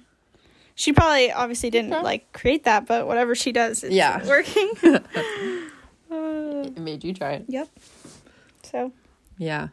She 0.76 0.94
probably 0.94 1.30
obviously 1.30 1.70
didn't 1.72 1.92
Okay. 1.94 2.04
like 2.04 2.32
create 2.32 2.64
that, 2.64 2.86
but 2.86 3.06
whatever 3.06 3.36
she 3.36 3.52
does, 3.52 3.84
it's 3.84 3.94
Yeah. 3.94 4.26
working. 4.34 4.72
Uh, 6.12 6.64
it 6.66 6.78
made 6.78 7.04
you 7.04 7.14
try 7.14 7.34
it. 7.34 7.46
yep. 7.50 7.68
So 8.64 8.92
Yeah. 9.38 9.70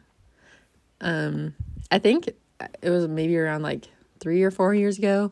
Um 1.01 1.53
I 1.89 1.99
think 1.99 2.27
it 2.81 2.89
was 2.89 3.07
maybe 3.07 3.37
around 3.37 3.61
like 3.61 3.85
3 4.19 4.43
or 4.43 4.51
4 4.51 4.73
years 4.73 4.97
ago. 4.97 5.31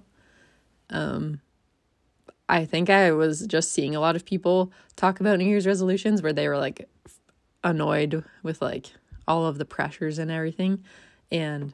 Um 0.89 1.41
I 2.47 2.65
think 2.65 2.89
I 2.89 3.11
was 3.11 3.45
just 3.47 3.71
seeing 3.71 3.95
a 3.95 3.99
lot 3.99 4.15
of 4.15 4.25
people 4.25 4.71
talk 4.95 5.19
about 5.19 5.39
New 5.39 5.45
Year's 5.45 5.65
resolutions 5.65 6.21
where 6.21 6.33
they 6.33 6.47
were 6.47 6.57
like 6.57 6.87
annoyed 7.63 8.23
with 8.43 8.61
like 8.61 8.91
all 9.27 9.45
of 9.45 9.57
the 9.57 9.65
pressures 9.65 10.19
and 10.19 10.29
everything 10.29 10.83
and 11.31 11.73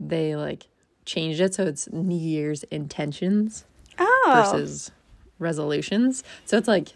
they 0.00 0.34
like 0.34 0.66
changed 1.04 1.40
it 1.40 1.54
so 1.54 1.64
it's 1.66 1.90
New 1.92 2.16
Year's 2.16 2.62
intentions 2.64 3.64
oh 3.98 4.30
versus 4.34 4.90
resolutions. 5.38 6.24
So 6.46 6.56
it's 6.56 6.68
like 6.68 6.88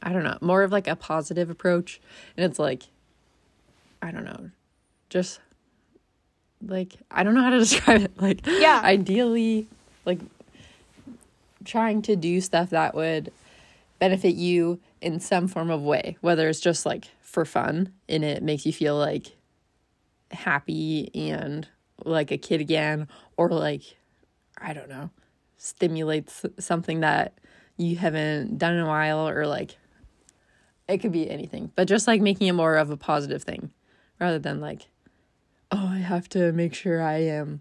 I 0.00 0.12
don't 0.12 0.22
know, 0.22 0.38
more 0.40 0.62
of 0.62 0.70
like 0.70 0.86
a 0.86 0.94
positive 0.94 1.50
approach 1.50 2.00
and 2.36 2.44
it's 2.46 2.58
like 2.60 2.84
I 4.00 4.12
don't 4.12 4.24
know, 4.24 4.50
just 5.10 5.40
like 6.64 6.94
I 7.10 7.24
don't 7.24 7.34
know 7.34 7.42
how 7.42 7.50
to 7.50 7.58
describe 7.66 8.02
it. 8.02 8.20
Like 8.22 8.46
Yeah. 8.46 8.80
ideally 8.84 9.66
like 10.04 10.20
trying 11.64 12.02
to 12.02 12.16
do 12.16 12.40
stuff 12.40 12.70
that 12.70 12.94
would 12.94 13.32
benefit 13.98 14.34
you 14.34 14.80
in 15.00 15.20
some 15.20 15.48
form 15.48 15.70
of 15.70 15.82
way, 15.82 16.16
whether 16.20 16.48
it's 16.48 16.60
just 16.60 16.86
like 16.86 17.08
for 17.20 17.44
fun 17.44 17.92
and 18.08 18.24
it 18.24 18.42
makes 18.42 18.64
you 18.64 18.72
feel 18.72 18.96
like 18.96 19.36
happy 20.30 21.10
and 21.14 21.68
like 22.04 22.30
a 22.30 22.38
kid 22.38 22.60
again 22.60 23.08
or 23.36 23.48
like 23.48 23.82
I 24.60 24.72
don't 24.72 24.88
know, 24.88 25.10
stimulates 25.56 26.44
something 26.58 27.00
that 27.00 27.34
you 27.76 27.96
haven't 27.96 28.58
done 28.58 28.74
in 28.74 28.80
a 28.80 28.86
while 28.86 29.28
or 29.28 29.46
like 29.46 29.76
it 30.88 30.98
could 30.98 31.12
be 31.12 31.30
anything, 31.30 31.70
but 31.74 31.86
just 31.86 32.06
like 32.06 32.20
making 32.20 32.46
it 32.46 32.52
more 32.52 32.76
of 32.76 32.90
a 32.90 32.96
positive 32.96 33.42
thing 33.42 33.70
rather 34.18 34.38
than 34.38 34.60
like 34.60 34.88
oh, 35.70 35.90
I 35.92 35.98
have 35.98 36.28
to 36.30 36.52
make 36.52 36.74
sure 36.74 37.02
I 37.02 37.18
am 37.18 37.60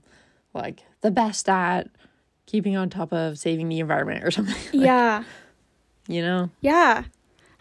like 0.54 0.84
the 1.02 1.12
best 1.12 1.50
at 1.50 1.90
keeping 2.48 2.76
on 2.76 2.90
top 2.90 3.14
of 3.14 3.38
saving 3.38 3.70
the 3.70 3.80
environment 3.80 4.24
or 4.24 4.32
something. 4.38 4.56
like, 4.56 4.74
yeah. 4.74 5.24
You 6.08 6.22
know? 6.24 6.50
Yeah. 6.62 7.04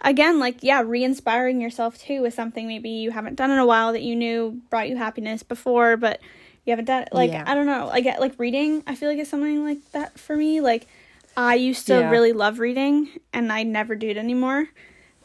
Again, 0.01 0.38
like, 0.38 0.62
yeah, 0.62 0.83
re 0.83 1.05
inspiring 1.05 1.61
yourself 1.61 1.99
too 1.99 2.22
with 2.22 2.33
something 2.33 2.66
maybe 2.66 2.88
you 2.90 3.11
haven't 3.11 3.35
done 3.37 3.51
in 3.51 3.59
a 3.59 3.66
while 3.66 3.92
that 3.92 4.03
you 4.03 4.16
knew 4.16 4.61
brought 4.70 4.88
you 4.88 4.96
happiness 4.96 5.42
before, 5.42 5.96
but 5.99 6.20
you 6.64 6.70
haven't 6.70 6.85
done 6.87 7.03
it. 7.03 7.09
Like, 7.12 7.31
Yeah. 7.33 7.44
I 7.46 7.55
don't 7.55 7.66
know. 7.66 7.87
Like, 7.87 8.05
like 8.18 8.35
reading, 8.38 8.83
I 8.87 8.94
feel 8.94 9.09
like 9.11 9.18
it's 9.18 9.31
something 9.31 9.64
like 9.64 9.79
that 9.92 10.18
for 10.18 10.37
me. 10.37 10.61
Like, 10.61 10.87
I 11.37 11.55
used 11.57 11.87
to 11.88 11.94
Yeah. 11.99 12.11
really 12.11 12.33
love 12.33 12.59
reading 12.61 13.09
and 13.33 13.53
I 13.53 13.62
never 13.62 13.94
do 13.94 14.09
it 14.09 14.16
anymore. 14.16 14.68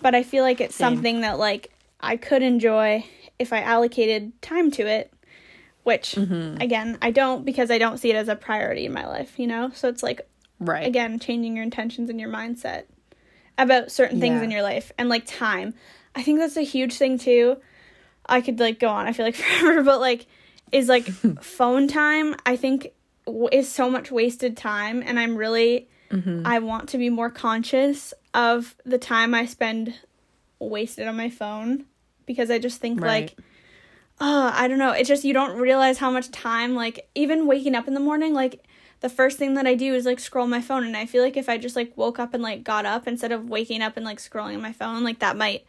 But 0.02 0.16
I 0.16 0.24
feel 0.24 0.44
like 0.44 0.60
it's 0.60 0.76
Same. 0.76 0.96
something 0.96 1.22
that, 1.22 1.38
like, 1.38 1.72
I 2.00 2.18
could 2.18 2.42
enjoy 2.42 3.06
if 3.38 3.54
I 3.54 3.62
allocated 3.62 4.32
time 4.42 4.72
to 4.72 4.88
it, 4.88 5.14
which, 5.84 6.14
Mm-hmm. 6.16 6.62
again, 6.62 6.98
I 7.02 7.12
don't 7.12 7.44
because 7.46 7.72
I 7.72 7.78
don't 7.78 7.98
see 7.98 8.10
it 8.12 8.16
as 8.16 8.28
a 8.28 8.36
priority 8.36 8.86
in 8.86 8.94
my 8.94 9.08
life, 9.08 9.40
you 9.40 9.48
know? 9.48 9.72
So 9.74 9.88
it's 9.90 10.04
like, 10.04 10.22
Right. 10.60 10.86
again 10.86 11.18
changing 11.20 11.56
your 11.56 11.64
intentions 11.64 12.10
and 12.10 12.20
your 12.20 12.30
mindset 12.30 12.84
about 13.58 13.92
certain 13.92 14.20
things 14.20 14.38
Yeah. 14.38 14.44
in 14.44 14.52
your 14.52 14.62
life 14.62 14.92
and 14.98 15.10
like 15.10 15.26
time 15.26 15.74
i 16.16 16.22
think 16.22 16.38
that's 16.38 16.56
a 16.56 16.62
huge 16.62 16.94
thing 16.94 17.18
too 17.18 17.58
i 18.28 18.42
could 18.42 18.60
like 18.60 18.80
go 18.80 18.88
on 18.88 19.08
i 19.08 19.12
feel 19.12 19.26
like 19.26 19.36
forever 19.42 19.82
but 19.84 20.00
like 20.00 20.28
is 20.72 20.88
like 20.88 21.06
phone 21.42 21.88
time 21.88 22.36
i 22.46 22.56
think 22.56 22.90
w- 23.26 23.50
is 23.52 23.68
so 23.72 23.90
much 23.90 24.12
wasted 24.12 24.56
time 24.56 25.02
and 25.04 25.20
i'm 25.20 25.36
really 25.36 25.90
Mm-hmm. 26.12 26.46
i 26.46 26.60
want 26.60 26.90
to 26.90 26.98
be 27.00 27.10
more 27.10 27.32
conscious 27.32 28.14
of 28.36 28.76
the 28.86 28.98
time 29.00 29.34
i 29.34 29.46
spend 29.48 29.96
wasted 30.60 31.08
on 31.08 31.18
my 31.18 31.30
phone 31.32 31.86
because 32.28 32.52
i 32.52 32.60
just 32.60 32.80
think 32.80 33.02
Right. 33.02 33.32
like 33.36 33.38
oh 34.22 34.52
i 34.54 34.68
don't 34.68 34.78
know 34.78 34.92
it's 34.92 35.10
just 35.10 35.26
you 35.26 35.34
don't 35.34 35.58
realize 35.60 35.98
how 35.98 36.10
much 36.12 36.30
time 36.32 36.76
like 36.76 37.10
even 37.16 37.48
waking 37.48 37.76
up 37.76 37.88
in 37.88 37.94
the 37.94 38.00
morning 38.00 38.34
like 38.34 38.64
the 39.02 39.10
first 39.10 39.38
thing 39.38 39.56
that 39.56 39.66
i 39.66 39.74
do 39.76 39.94
is 39.96 40.06
like 40.06 40.20
scroll 40.20 40.46
my 40.48 40.62
phone 40.62 40.86
and 40.86 40.96
i 40.96 41.06
feel 41.06 41.24
like 41.24 41.36
if 41.36 41.50
i 41.50 41.58
just 41.58 41.76
like 41.76 41.92
woke 41.98 42.20
up 42.20 42.34
and 42.34 42.44
like 42.44 42.64
got 42.64 42.86
up 42.86 43.08
instead 43.08 43.32
of 43.32 43.50
waking 43.50 43.82
up 43.82 43.98
and 43.98 44.06
like 44.06 44.20
scrolling 44.20 44.54
on 44.56 44.62
my 44.62 44.72
phone 44.72 45.04
like 45.04 45.20
that 45.20 45.36
might 45.36 45.66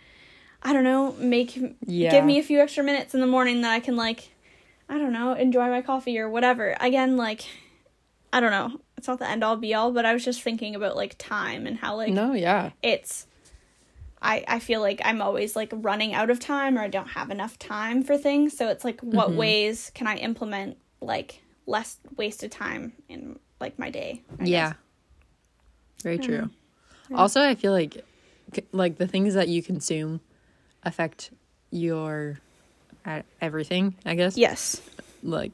i 0.63 0.73
don't 0.73 0.85
know 0.85 1.13
make 1.19 1.59
Yeah. 1.87 2.11
give 2.11 2.25
me 2.25 2.39
a 2.39 2.43
few 2.43 2.61
extra 2.61 2.85
minutes 2.85 3.15
in 3.15 3.21
the 3.21 3.27
morning 3.27 3.63
that 3.63 3.73
i 3.73 3.81
can 3.81 3.97
like 3.97 4.31
i 4.89 4.99
don't 4.99 5.13
know 5.15 5.33
enjoy 5.33 5.69
my 5.71 5.81
coffee 5.81 6.19
or 6.19 6.29
whatever 6.29 6.77
again 6.79 7.17
like 7.17 7.47
i 8.35 8.39
don't 8.41 8.51
know 8.51 8.79
it's 8.99 9.09
not 9.09 9.19
the 9.19 9.29
end 9.29 9.43
all 9.43 9.57
be 9.57 9.73
all 9.73 9.93
but 9.93 10.05
i 10.05 10.13
was 10.13 10.25
just 10.25 10.43
thinking 10.43 10.75
about 10.75 10.95
like 10.95 11.17
time 11.17 11.67
and 11.67 11.79
how 11.79 11.97
like 11.97 12.13
no, 12.13 12.35
yeah. 12.35 12.71
it's 12.83 13.27
I, 14.23 14.45
I 14.47 14.59
feel 14.61 14.81
like 14.81 15.01
I'm 15.05 15.21
always 15.21 15.57
like 15.57 15.71
running 15.75 16.15
out 16.15 16.31
of 16.31 16.39
time 16.39 16.79
or 16.79 16.83
I 16.83 16.89
don't 16.89 17.09
have 17.09 17.31
enough 17.31 17.59
time 17.59 18.03
for 18.03 18.17
things. 18.17 18.57
So 18.57 18.69
it's 18.69 18.85
like 18.85 19.01
what 19.01 19.29
Mm-hmm. 19.29 19.39
ways 19.39 19.91
can 19.95 20.07
I 20.07 20.17
implement 20.17 20.79
like 21.01 21.43
less 21.67 21.99
wasted 22.17 22.53
time 22.53 22.93
in 23.09 23.39
like 23.61 23.79
my 23.79 23.91
day? 23.91 24.23
I 24.39 24.45
Yeah. 24.45 24.69
guess. 24.69 24.77
Very 26.05 26.19
true. 26.19 26.51
Also, 27.15 27.41
I 27.43 27.55
feel 27.55 27.73
like 27.73 28.05
like 28.73 28.99
the 28.99 29.07
things 29.07 29.35
that 29.35 29.49
you 29.49 29.63
consume 29.63 30.21
affect 30.83 31.31
your 31.71 32.39
uh, 33.05 33.23
everything, 33.41 33.95
I 34.05 34.15
guess. 34.15 34.37
Yes. 34.37 34.81
Like 35.23 35.53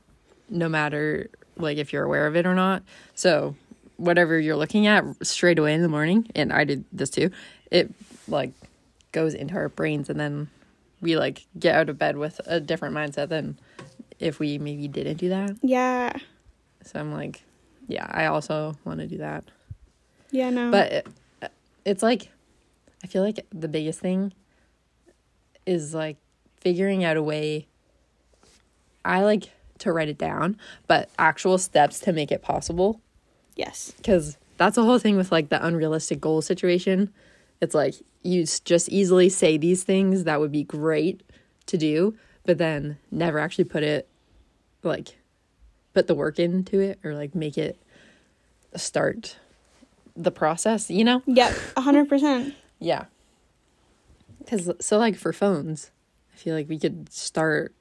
no 0.48 0.68
matter 0.68 1.28
like 1.56 1.78
if 1.78 1.92
you're 1.92 2.04
aware 2.04 2.26
of 2.26 2.36
it 2.36 2.46
or 2.46 2.54
not. 2.54 2.82
So, 3.14 3.56
whatever 3.96 4.38
you're 4.38 4.56
looking 4.56 4.86
at 4.86 5.04
straight 5.26 5.58
away 5.58 5.74
in 5.74 5.82
the 5.82 5.88
morning, 5.88 6.30
and 6.34 6.52
I 6.52 6.64
did 6.64 6.84
this 6.92 7.10
too. 7.10 7.30
It 7.70 7.90
like 8.28 8.52
goes 9.12 9.34
into 9.34 9.54
our 9.54 9.68
brains 9.68 10.08
and 10.10 10.18
then 10.18 10.48
we 11.00 11.16
like 11.16 11.46
get 11.58 11.74
out 11.74 11.88
of 11.88 11.98
bed 11.98 12.16
with 12.16 12.40
a 12.46 12.60
different 12.60 12.94
mindset 12.94 13.28
than 13.28 13.58
if 14.18 14.38
we 14.38 14.58
maybe 14.58 14.88
didn't 14.88 15.16
do 15.16 15.28
that. 15.28 15.56
Yeah. 15.62 16.12
So 16.84 16.98
I'm 16.98 17.12
like, 17.12 17.42
yeah, 17.86 18.06
I 18.10 18.26
also 18.26 18.76
want 18.84 19.00
to 19.00 19.06
do 19.06 19.18
that. 19.18 19.44
Yeah, 20.30 20.50
no. 20.50 20.70
But 20.70 20.92
it, 20.92 21.06
it's 21.84 22.02
like, 22.02 22.30
I 23.02 23.06
feel 23.06 23.22
like 23.22 23.46
the 23.50 23.68
biggest 23.68 24.00
thing 24.00 24.32
is 25.66 25.94
like 25.94 26.16
figuring 26.60 27.04
out 27.04 27.16
a 27.16 27.22
way. 27.22 27.66
I 29.04 29.22
like 29.22 29.50
to 29.78 29.92
write 29.92 30.08
it 30.08 30.18
down, 30.18 30.58
but 30.86 31.08
actual 31.18 31.56
steps 31.58 32.00
to 32.00 32.12
make 32.12 32.32
it 32.32 32.42
possible. 32.42 33.00
yes. 33.56 33.92
Because 33.96 34.36
that's 34.56 34.74
the 34.74 34.82
whole 34.82 34.98
thing 34.98 35.16
with 35.16 35.30
like 35.30 35.50
the 35.50 35.64
unrealistic 35.64 36.20
goal 36.20 36.42
situation. 36.42 37.12
It's 37.60 37.74
like 37.74 37.94
you 38.22 38.44
just 38.64 38.88
easily 38.88 39.28
say 39.28 39.56
these 39.56 39.84
things 39.84 40.24
that 40.24 40.40
would 40.40 40.52
be 40.52 40.64
great 40.64 41.22
to 41.66 41.76
do, 41.76 42.16
but 42.44 42.58
then 42.58 42.98
never 43.10 43.38
actually 43.38 43.64
put 43.64 43.82
it, 43.82 44.08
like, 44.82 45.16
put 45.94 46.06
the 46.06 46.14
work 46.14 46.38
into 46.38 46.78
it 46.78 46.98
or 47.02 47.14
like 47.14 47.34
make 47.34 47.58
it 47.58 47.76
start 48.76 49.36
the 50.14 50.30
process, 50.30 50.90
you 50.90 51.04
know? 51.04 51.22
Yep. 51.26 51.56
A 51.76 51.80
hundred 51.80 52.08
percent. 52.08 52.54
Yeah. 52.80 53.06
Cuz 54.46 54.70
so 54.80 54.98
like 54.98 55.16
for 55.16 55.32
phones, 55.32 55.90
I 56.32 56.36
feel 56.36 56.54
like 56.54 56.68
we 56.68 56.78
could 56.78 57.12
start 57.12 57.74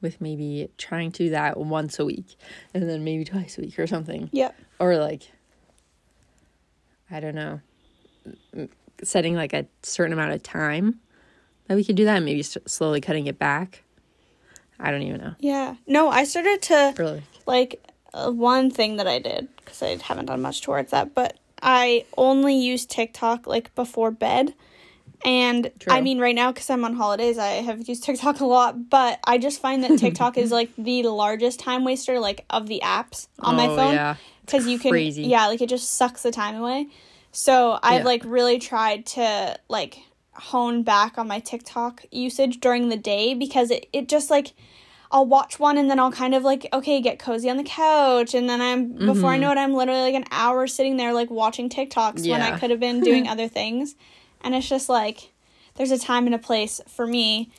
with 0.00 0.22
maybe 0.22 0.70
trying 0.78 1.12
to 1.12 1.24
do 1.24 1.30
that 1.30 1.58
once 1.58 1.98
a 1.98 2.06
week 2.06 2.36
and 2.72 2.88
then 2.88 3.04
maybe 3.04 3.26
twice 3.26 3.58
a 3.58 3.60
week 3.60 3.78
or 3.78 3.86
something. 3.86 4.30
Yep. 4.32 4.58
Or 4.78 4.96
like 4.96 5.30
I 7.10 7.20
don't 7.20 7.34
know. 7.34 7.60
Setting 9.02 9.34
like 9.34 9.52
a 9.52 9.66
certain 9.82 10.12
amount 10.12 10.32
of 10.32 10.42
time 10.42 11.00
that 11.68 11.74
we 11.76 11.84
could 11.84 11.96
do 11.96 12.04
that 12.04 12.16
and 12.16 12.24
maybe 12.24 12.42
slowly 12.42 13.00
cutting 13.00 13.26
it 13.26 13.38
back. 13.38 13.82
I 14.78 14.90
don't 14.90 15.02
even 15.02 15.20
know. 15.20 15.34
Yeah. 15.38 15.76
No, 15.86 16.08
I 16.08 16.24
started 16.24 16.62
to 16.62 16.94
Or 16.98 17.22
like 17.46 17.84
uh, 18.14 18.30
one 18.30 18.70
thing 18.70 18.96
that 18.96 19.06
I 19.06 19.18
did 19.18 19.48
because 19.56 19.82
I 19.82 19.96
haven't 19.96 20.26
done 20.26 20.40
much 20.42 20.62
towards 20.62 20.90
that, 20.90 21.14
but 21.14 21.38
I 21.62 22.04
only 22.16 22.56
use 22.56 22.84
TikTok 22.86 23.46
like 23.46 23.74
before 23.74 24.10
bed. 24.10 24.54
And 25.24 25.70
I 25.88 26.00
mean, 26.00 26.18
right 26.18 26.34
now, 26.34 26.50
because 26.50 26.68
I'm 26.68 26.84
on 26.84 26.94
holidays, 26.94 27.38
I 27.38 27.50
have 27.62 27.88
used 27.88 28.02
TikTok 28.02 28.40
a 28.40 28.44
lot, 28.44 28.90
but 28.90 29.20
I 29.24 29.38
just 29.38 29.60
find 29.60 29.84
that 29.84 29.96
TikTok 29.96 30.36
is 30.36 30.50
like 30.58 30.70
the 30.76 31.04
largest 31.04 31.60
time 31.60 31.84
waster, 31.84 32.18
like 32.18 32.44
of 32.50 32.66
the 32.66 32.80
apps 32.82 33.28
on 33.38 33.54
my 33.54 33.68
Oh, 33.68 33.76
phone. 33.76 33.94
yeah. 33.94 34.16
Because 34.44 34.66
you 34.66 34.80
can, 34.80 34.90
crazy. 34.90 35.22
yeah, 35.22 35.46
like 35.46 35.60
it 35.60 35.68
just 35.68 35.90
sucks 35.90 36.24
the 36.24 36.32
time 36.32 36.56
away. 36.56 36.88
So 37.32 37.78
I've 37.82 38.00
Yeah. 38.00 38.06
like 38.06 38.22
really 38.24 38.58
tried 38.58 39.06
to 39.06 39.58
like 39.68 39.98
hone 40.34 40.82
back 40.82 41.18
on 41.18 41.26
my 41.26 41.40
TikTok 41.40 42.04
usage 42.10 42.60
during 42.60 42.88
the 42.88 42.96
day 42.96 43.34
because 43.34 43.70
it, 43.70 43.88
it 43.92 44.08
just 44.08 44.30
like 44.30 44.52
I'll 45.10 45.26
watch 45.26 45.60
one 45.60 45.76
and 45.76 45.90
then 45.90 45.98
I'll 45.98 46.12
kind 46.12 46.34
of 46.34 46.42
like 46.42 46.66
okay 46.72 47.00
get 47.00 47.18
cozy 47.18 47.50
on 47.50 47.56
the 47.56 47.64
couch 47.64 48.34
and 48.34 48.48
then 48.48 48.60
I'm 48.60 48.92
before 48.92 49.30
I 49.30 49.34
mm-hmm. 49.34 49.42
know 49.42 49.52
it 49.52 49.58
I'm 49.58 49.74
literally 49.74 50.00
like 50.00 50.14
an 50.14 50.24
hour 50.30 50.66
sitting 50.66 50.96
there 50.96 51.12
like 51.12 51.30
watching 51.30 51.68
TikToks 51.68 52.28
when 52.28 52.40
I 52.40 52.58
could 52.58 52.70
have 52.70 52.80
been 52.80 53.00
doing 53.00 53.28
other 53.28 53.48
things. 53.48 53.94
And 54.42 54.54
it's 54.54 54.68
just 54.68 54.88
like 54.88 55.32
there's 55.74 55.90
a 55.90 55.98
time 55.98 56.26
and 56.26 56.34
a 56.34 56.38
place 56.38 56.80
for 56.88 57.06
me 57.06 57.50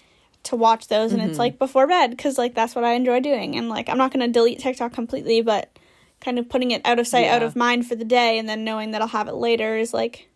to 0.44 0.56
watch 0.56 0.88
those 0.88 1.14
and 1.14 1.22
it's 1.22 1.32
mm-hmm. 1.32 1.40
like 1.40 1.60
before 1.60 1.88
bed 1.88 2.12
because 2.12 2.38
like 2.38 2.54
that's 2.54 2.76
what 2.76 2.84
I 2.84 2.94
enjoy 2.94 3.22
doing 3.22 3.56
and 3.56 3.70
like 3.70 3.88
I'm 3.88 3.98
not 3.98 4.12
gonna 4.12 4.28
delete 4.28 4.60
TikTok 4.60 4.92
completely 4.92 5.42
but 5.42 5.73
kind 6.24 6.40
of 6.40 6.48
putting 6.50 6.72
it 6.72 6.82
out 6.86 7.00
of 7.00 7.08
sight 7.08 7.28
out 7.28 7.44
of 7.44 7.56
mind 7.56 7.86
for 7.88 7.96
the 7.96 8.06
day 8.06 8.38
and 8.40 8.48
then 8.48 8.64
knowing 8.64 8.92
that 8.92 9.02
I'll 9.02 9.08
have 9.10 9.28
it 9.28 9.34
later 9.36 9.76
is 9.78 9.94
like 9.94 10.30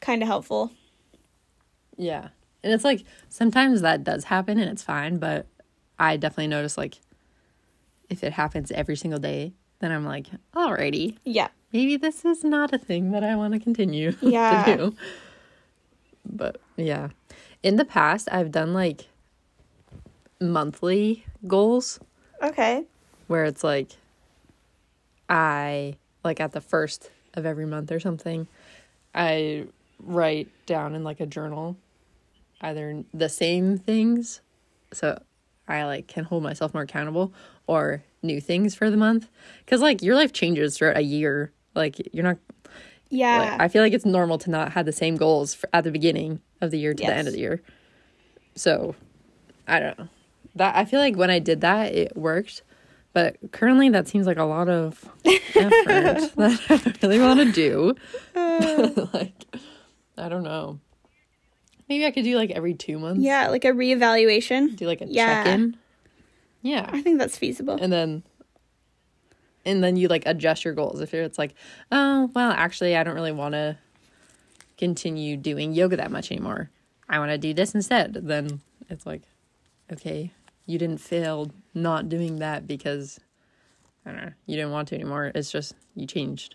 kind 0.00 0.22
of 0.22 0.28
helpful. 0.28 0.72
Yeah. 1.96 2.28
And 2.64 2.72
it's 2.72 2.84
like 2.84 3.04
sometimes 3.28 3.82
that 3.82 4.04
does 4.04 4.24
happen 4.24 4.58
and 4.58 4.70
it's 4.70 4.82
fine, 4.82 5.18
but 5.18 5.46
I 5.98 6.16
definitely 6.16 6.46
notice 6.48 6.78
like 6.78 6.98
if 8.08 8.24
it 8.24 8.32
happens 8.32 8.70
every 8.70 8.96
single 8.96 9.18
day, 9.20 9.52
then 9.80 9.92
I'm 9.92 10.04
like, 10.04 10.26
alrighty, 10.54 11.16
Yeah. 11.24 11.48
maybe 11.72 11.96
this 11.96 12.24
is 12.24 12.42
not 12.42 12.72
a 12.72 12.78
thing 12.78 13.10
that 13.10 13.22
I 13.22 13.36
want 13.36 13.52
to 13.54 13.60
continue 13.60 14.14
Yeah. 14.22 14.64
to 14.64 14.76
do. 14.76 14.96
But 16.24 16.60
yeah. 16.76 17.08
In 17.62 17.76
the 17.76 17.84
past, 17.84 18.28
I've 18.32 18.50
done 18.50 18.72
like 18.72 19.08
monthly 20.40 21.24
goals 21.46 22.00
Okay. 22.42 22.84
where 23.26 23.44
it's 23.44 23.64
like 23.64 23.90
I 25.28 25.96
like 26.24 26.40
at 26.40 26.52
the 26.52 26.60
first 26.60 27.10
of 27.34 27.44
every 27.46 27.66
month 27.66 27.92
or 27.92 28.00
something, 28.00 28.46
I 29.14 29.66
write 30.00 30.48
down 30.66 30.94
in 30.94 31.04
like 31.04 31.20
a 31.20 31.26
journal 31.26 31.76
either 32.60 33.04
the 33.14 33.28
same 33.28 33.78
things 33.78 34.40
so 34.92 35.20
I 35.68 35.84
like 35.84 36.06
can 36.08 36.24
hold 36.24 36.42
myself 36.42 36.72
more 36.74 36.82
accountable 36.84 37.32
or 37.66 38.02
new 38.22 38.40
things 38.40 38.74
for 38.74 38.90
the 38.90 38.96
month 38.96 39.28
cuz 39.66 39.80
like 39.80 40.02
your 40.02 40.14
life 40.14 40.32
changes 40.32 40.76
throughout 40.78 40.96
a 40.96 41.02
year 41.02 41.52
like 41.74 41.96
you're 42.12 42.24
not 42.24 42.38
Yeah. 43.10 43.38
like, 43.52 43.60
I 43.60 43.68
feel 43.68 43.82
like 43.82 43.92
it's 43.92 44.04
normal 44.04 44.38
to 44.38 44.50
not 44.50 44.72
have 44.72 44.86
the 44.86 44.92
same 44.92 45.16
goals 45.16 45.54
for, 45.54 45.68
at 45.72 45.84
the 45.84 45.90
beginning 45.90 46.40
of 46.60 46.70
the 46.70 46.78
year 46.78 46.94
to 46.94 47.04
the 47.04 47.14
end 47.14 47.28
of 47.28 47.34
the 47.34 47.40
year 47.40 47.62
So, 48.56 48.94
I 49.66 49.78
don't 49.80 49.98
know. 49.98 50.08
That 50.56 50.74
I 50.76 50.84
feel 50.84 50.98
like 51.00 51.16
when 51.16 51.30
I 51.30 51.38
did 51.38 51.60
that, 51.60 51.94
it 51.94 52.16
worked. 52.16 52.62
But 53.14 53.36
currently, 53.52 53.88
that 53.90 54.06
seems 54.06 54.26
like 54.26 54.36
a 54.38 54.44
lot 54.44 54.68
of 54.68 55.04
effort 55.24 55.56
that 56.36 56.92
I 57.02 57.06
really 57.06 57.18
want 57.18 57.40
to 57.40 57.52
do. 57.52 57.94
Uh. 58.34 59.06
like, 59.14 59.32
I 60.16 60.28
don't 60.28 60.42
know. 60.44 60.78
Maybe 61.88 62.04
I 62.04 62.10
could 62.10 62.24
do 62.24 62.36
like 62.36 62.50
every 62.50 62.74
two 62.74 62.98
months. 62.98 63.22
Yeah, 63.22 63.48
like 63.48 63.64
a 63.64 63.68
reevaluation. 63.72 64.76
Do 64.76 64.86
like 64.86 65.00
a 65.00 65.06
Yeah. 65.06 65.44
check 65.44 65.54
in. 65.54 65.76
Yeah. 66.62 66.88
I 66.92 67.00
think 67.02 67.18
that's 67.18 67.38
feasible. 67.38 67.78
and 67.80 67.92
then 67.92 68.22
and 69.64 69.82
then 69.82 69.96
you 69.96 70.08
like 70.08 70.24
adjust 70.26 70.64
your 70.64 70.74
goals 70.74 71.00
if 71.00 71.12
it's 71.12 71.38
like 71.38 71.54
oh 71.92 72.30
well 72.34 72.52
actually 72.52 72.96
i 72.96 73.02
don't 73.02 73.14
really 73.16 73.32
want 73.32 73.52
to 73.54 73.76
continue 74.78 75.36
doing 75.36 75.72
yoga 75.72 75.96
that 75.96 76.10
much 76.12 76.30
anymore 76.30 76.70
i 77.08 77.18
want 77.18 77.30
to 77.32 77.38
do 77.38 77.52
this 77.52 77.74
instead 77.74 78.14
then 78.14 78.60
it's 78.88 79.04
like 79.04 79.22
okay 79.92 80.30
you 80.68 80.78
didn't 80.78 80.98
fail 80.98 81.50
not 81.74 82.08
doing 82.08 82.36
that 82.36 82.66
because 82.66 83.18
i 84.06 84.10
don't 84.12 84.20
know 84.22 84.32
you 84.46 84.54
didn't 84.54 84.70
want 84.70 84.86
to 84.88 84.94
anymore 84.94 85.32
it's 85.34 85.50
just 85.50 85.74
you 85.96 86.06
changed 86.06 86.54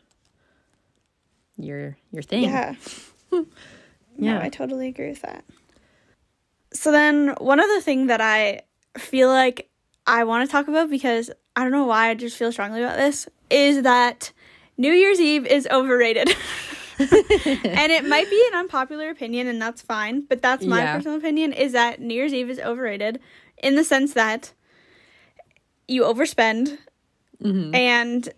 your 1.57 1.97
your 2.11 2.23
thing 2.23 2.43
Yeah. 2.43 2.75
No, 3.31 3.45
Yeah. 4.33 4.39
I 4.39 4.49
totally 4.49 4.87
agree 4.89 5.09
with 5.09 5.23
that. 5.23 5.43
So 6.71 6.91
then 6.91 7.29
one 7.39 7.59
other 7.59 7.81
thing 7.81 8.07
that 8.07 8.21
I 8.21 8.61
feel 8.95 9.27
like 9.29 9.69
I 10.05 10.23
want 10.23 10.47
to 10.47 10.51
talk 10.51 10.67
about 10.67 10.89
because 10.91 11.31
I 11.55 11.63
don't 11.63 11.71
know 11.71 11.85
why 11.85 12.09
I 12.09 12.13
just 12.13 12.37
feel 12.37 12.51
strongly 12.51 12.83
about 12.83 12.97
this 12.97 13.27
is 13.49 13.81
that 13.81 14.31
New 14.77 14.91
Year's 14.93 15.19
Eve 15.19 15.47
is 15.47 15.67
overrated. 15.71 16.29
and 16.99 17.91
it 17.91 18.05
might 18.07 18.29
be 18.29 18.43
an 18.51 18.59
unpopular 18.59 19.09
opinion 19.09 19.47
and 19.47 19.59
that's 19.59 19.81
fine, 19.81 20.21
but 20.21 20.43
that's 20.43 20.63
my 20.65 20.81
Yeah. 20.83 20.95
personal 20.95 21.17
opinion 21.17 21.53
is 21.53 21.71
that 21.71 21.99
New 21.99 22.13
Year's 22.13 22.33
Eve 22.35 22.51
is 22.51 22.59
overrated 22.59 23.19
in 23.61 23.75
the 23.75 23.83
sense 23.83 24.13
that 24.13 24.53
you 25.87 26.03
overspend 26.03 26.77
Mhm. 27.41 27.75
and 27.75 28.29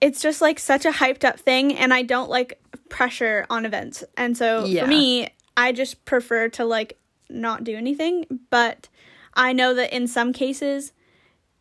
it's 0.00 0.20
just 0.22 0.40
like 0.40 0.58
such 0.58 0.84
a 0.84 0.90
hyped 0.90 1.24
up 1.24 1.38
thing 1.38 1.74
and 1.76 1.92
I 1.92 2.02
don't 2.02 2.30
like 2.30 2.60
pressure 2.88 3.46
on 3.50 3.64
events. 3.66 4.02
And 4.16 4.36
so 4.36 4.64
Yeah. 4.64 4.82
for 4.82 4.88
me, 4.88 5.28
I 5.56 5.72
just 5.72 6.04
prefer 6.04 6.48
to 6.50 6.64
like 6.64 6.98
not 7.30 7.64
do 7.64 7.76
anything, 7.76 8.26
but 8.50 8.88
I 9.34 9.52
know 9.52 9.74
that 9.74 9.94
in 9.94 10.06
some 10.06 10.32
cases 10.32 10.92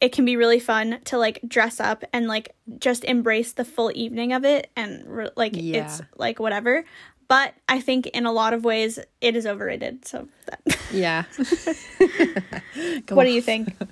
it 0.02 0.12
can 0.12 0.26
be 0.26 0.36
really 0.36 0.60
fun 0.60 1.00
to 1.06 1.18
like 1.18 1.40
dress 1.48 1.80
up 1.80 2.04
and 2.12 2.28
like 2.28 2.54
just 2.80 3.04
embrace 3.06 3.54
the 3.54 3.64
full 3.66 3.92
evening 3.96 4.34
of 4.34 4.44
it 4.44 4.70
and 4.76 5.06
re- 5.08 5.30
like 5.38 5.54
Yeah. 5.56 5.86
it's 5.86 6.02
like 6.18 6.40
whatever. 6.40 6.84
But 7.28 7.54
I 7.70 7.80
think 7.80 8.08
in 8.08 8.26
a 8.26 8.32
lot 8.32 8.54
of 8.54 8.64
ways 8.64 9.00
it 9.22 9.36
is 9.36 9.46
overrated. 9.46 10.06
So 10.06 10.28
that 10.46 10.60
yeah 10.92 11.24
what 13.10 13.24
do 13.26 13.32
you 13.32 13.42
think? 13.42 13.76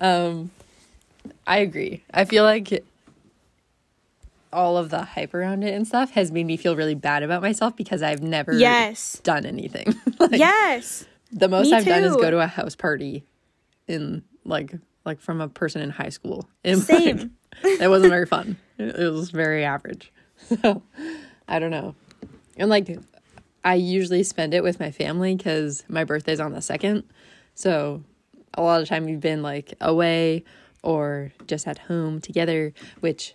Um, 0.00 0.52
I 1.44 1.58
agree. 1.58 2.04
I 2.14 2.24
feel 2.24 2.44
like 2.44 2.84
all 4.52 4.76
of 4.78 4.90
the 4.90 5.02
hype 5.02 5.34
around 5.34 5.64
it 5.64 5.74
and 5.74 5.86
stuff 5.86 6.12
has 6.12 6.30
made 6.30 6.46
me 6.46 6.56
feel 6.56 6.76
really 6.76 6.94
bad 6.94 7.24
about 7.24 7.42
myself 7.42 7.74
because 7.76 8.00
I've 8.02 8.22
never 8.22 8.52
Yes. 8.52 9.20
done 9.24 9.44
anything. 9.44 9.86
like, 10.20 10.38
Yes. 10.38 11.04
The 11.32 11.48
most 11.48 11.66
me 11.70 11.74
I've 11.74 11.84
done 11.84 12.04
is 12.04 12.14
go 12.14 12.30
to 12.30 12.38
a 12.38 12.46
house 12.46 12.76
party 12.76 13.24
in 13.88 14.22
like 14.44 14.72
like 15.04 15.20
from 15.20 15.40
a 15.40 15.48
person 15.48 15.82
in 15.82 15.90
high 15.90 16.08
school. 16.10 16.48
And, 16.64 16.78
Same. 16.80 17.32
like, 17.64 17.80
it 17.80 17.88
wasn't 17.88 18.10
very 18.10 18.26
fun. 18.26 18.56
It 18.78 19.12
was 19.12 19.30
very 19.30 19.64
average. 19.64 20.12
So 20.62 20.80
I 21.48 21.58
don't 21.58 21.70
know. 21.72 21.94
And 22.58 22.68
like 22.68 22.98
I 23.64 23.74
usually 23.74 24.22
spend 24.22 24.54
it 24.54 24.62
with 24.62 24.78
my 24.80 24.90
family 24.90 25.34
because 25.36 25.84
my 25.88 26.04
birthday's 26.04 26.40
on 26.40 26.52
the 26.52 26.60
second. 26.62 27.04
So 27.54 28.02
a 28.54 28.62
lot 28.62 28.82
of 28.82 28.88
time 28.88 29.04
we've 29.06 29.20
been 29.20 29.42
like 29.42 29.74
away 29.80 30.44
or 30.82 31.32
just 31.46 31.66
at 31.66 31.78
home 31.78 32.20
together, 32.20 32.72
which 33.00 33.34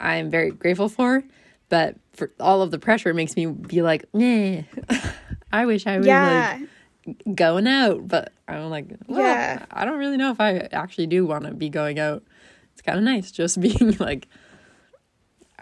I'm 0.00 0.30
very 0.30 0.50
grateful 0.50 0.88
for. 0.88 1.22
But 1.68 1.96
for 2.12 2.30
all 2.38 2.60
of 2.62 2.70
the 2.70 2.78
pressure 2.78 3.10
it 3.10 3.14
makes 3.14 3.36
me 3.36 3.46
be 3.46 3.82
like, 3.82 4.04
nah, 4.12 4.62
I 5.52 5.66
wish 5.66 5.86
I 5.86 5.98
was 5.98 6.06
Yeah. 6.06 6.58
like 7.06 7.34
going 7.34 7.66
out. 7.66 8.06
But 8.08 8.32
I'm 8.46 8.68
like, 8.70 8.86
well, 9.06 9.20
Yeah. 9.22 9.64
I 9.70 9.84
don't 9.84 9.98
really 9.98 10.16
know 10.16 10.30
if 10.30 10.40
I 10.40 10.68
actually 10.72 11.06
do 11.06 11.24
want 11.26 11.44
to 11.44 11.54
be 11.54 11.68
going 11.68 11.98
out. 11.98 12.22
It's 12.72 12.82
kind 12.82 12.98
of 12.98 13.04
nice 13.04 13.30
just 13.32 13.60
being 13.60 13.96
like 13.98 14.28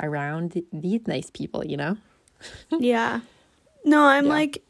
around 0.00 0.60
these 0.72 1.06
nice 1.06 1.30
people, 1.30 1.64
you 1.64 1.76
know? 1.76 1.96
Yeah. 2.78 3.20
No, 3.84 4.02
I'm 4.04 4.26
Yeah. 4.26 4.32
like 4.32 4.62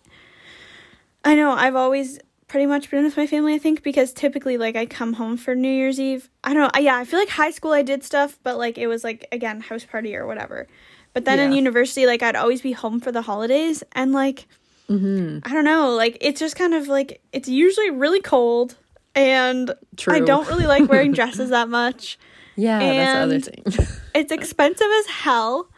I 1.25 1.35
know, 1.35 1.51
I've 1.53 1.77
always 1.77 2.19
pretty 2.49 2.67
much 2.67 2.91
been 2.91 3.05
with 3.05 3.17
my 3.17 3.27
family, 3.27 3.55
I 3.55 3.59
think, 3.59 3.83
because 3.83 4.13
typically 4.13 4.57
like 4.57 4.75
I 4.77 4.87
come 4.87 5.13
home 5.15 5.37
for 5.37 5.55
New 5.55 5.71
Year's 5.71 6.01
Eve. 6.01 6.29
I 6.43 6.55
don't 6.55 6.75
know. 6.75 6.81
Yeah, 6.81 6.97
I 6.97 7.05
feel 7.05 7.19
like 7.19 7.29
high 7.29 7.51
school 7.51 7.73
I 7.73 7.83
did 7.83 8.03
stuff, 8.03 8.39
but 8.43 8.57
like 8.59 8.79
it 8.79 8.87
was 8.87 9.05
like 9.05 9.27
again, 9.33 9.61
house 9.61 9.85
party 9.85 10.17
or 10.17 10.27
whatever. 10.27 10.67
But 11.13 11.25
then 11.25 11.39
in 11.41 11.53
university 11.53 12.07
like 12.07 12.23
I'd 12.23 12.37
always 12.37 12.61
be 12.63 12.73
home 12.73 13.01
for 13.01 13.13
the 13.13 13.23
holidays 13.23 13.83
and 13.93 14.13
like 14.13 14.47
Mm-hmm. 14.89 15.49
I 15.49 15.55
don't 15.55 15.65
know, 15.65 15.91
like 15.95 16.19
it's 16.21 16.41
just 16.41 16.57
kind 16.57 16.75
of 16.75 16.89
like 16.89 17.23
it's 17.33 17.49
usually 17.49 17.91
really 17.91 18.21
cold 18.21 18.77
and 19.15 19.73
True. 19.97 20.15
I 20.15 20.21
don't 20.21 20.49
really 20.49 20.67
like 20.67 20.89
wearing 20.89 21.13
dresses 21.19 21.51
that 21.51 21.69
much. 21.69 22.19
Yeah, 22.57 22.81
that's 22.81 23.13
the 23.15 23.23
other 23.23 23.41
thing. 23.79 23.87
It's 24.17 24.33
expensive 24.33 24.89
as 24.99 25.07
hell. 25.07 25.70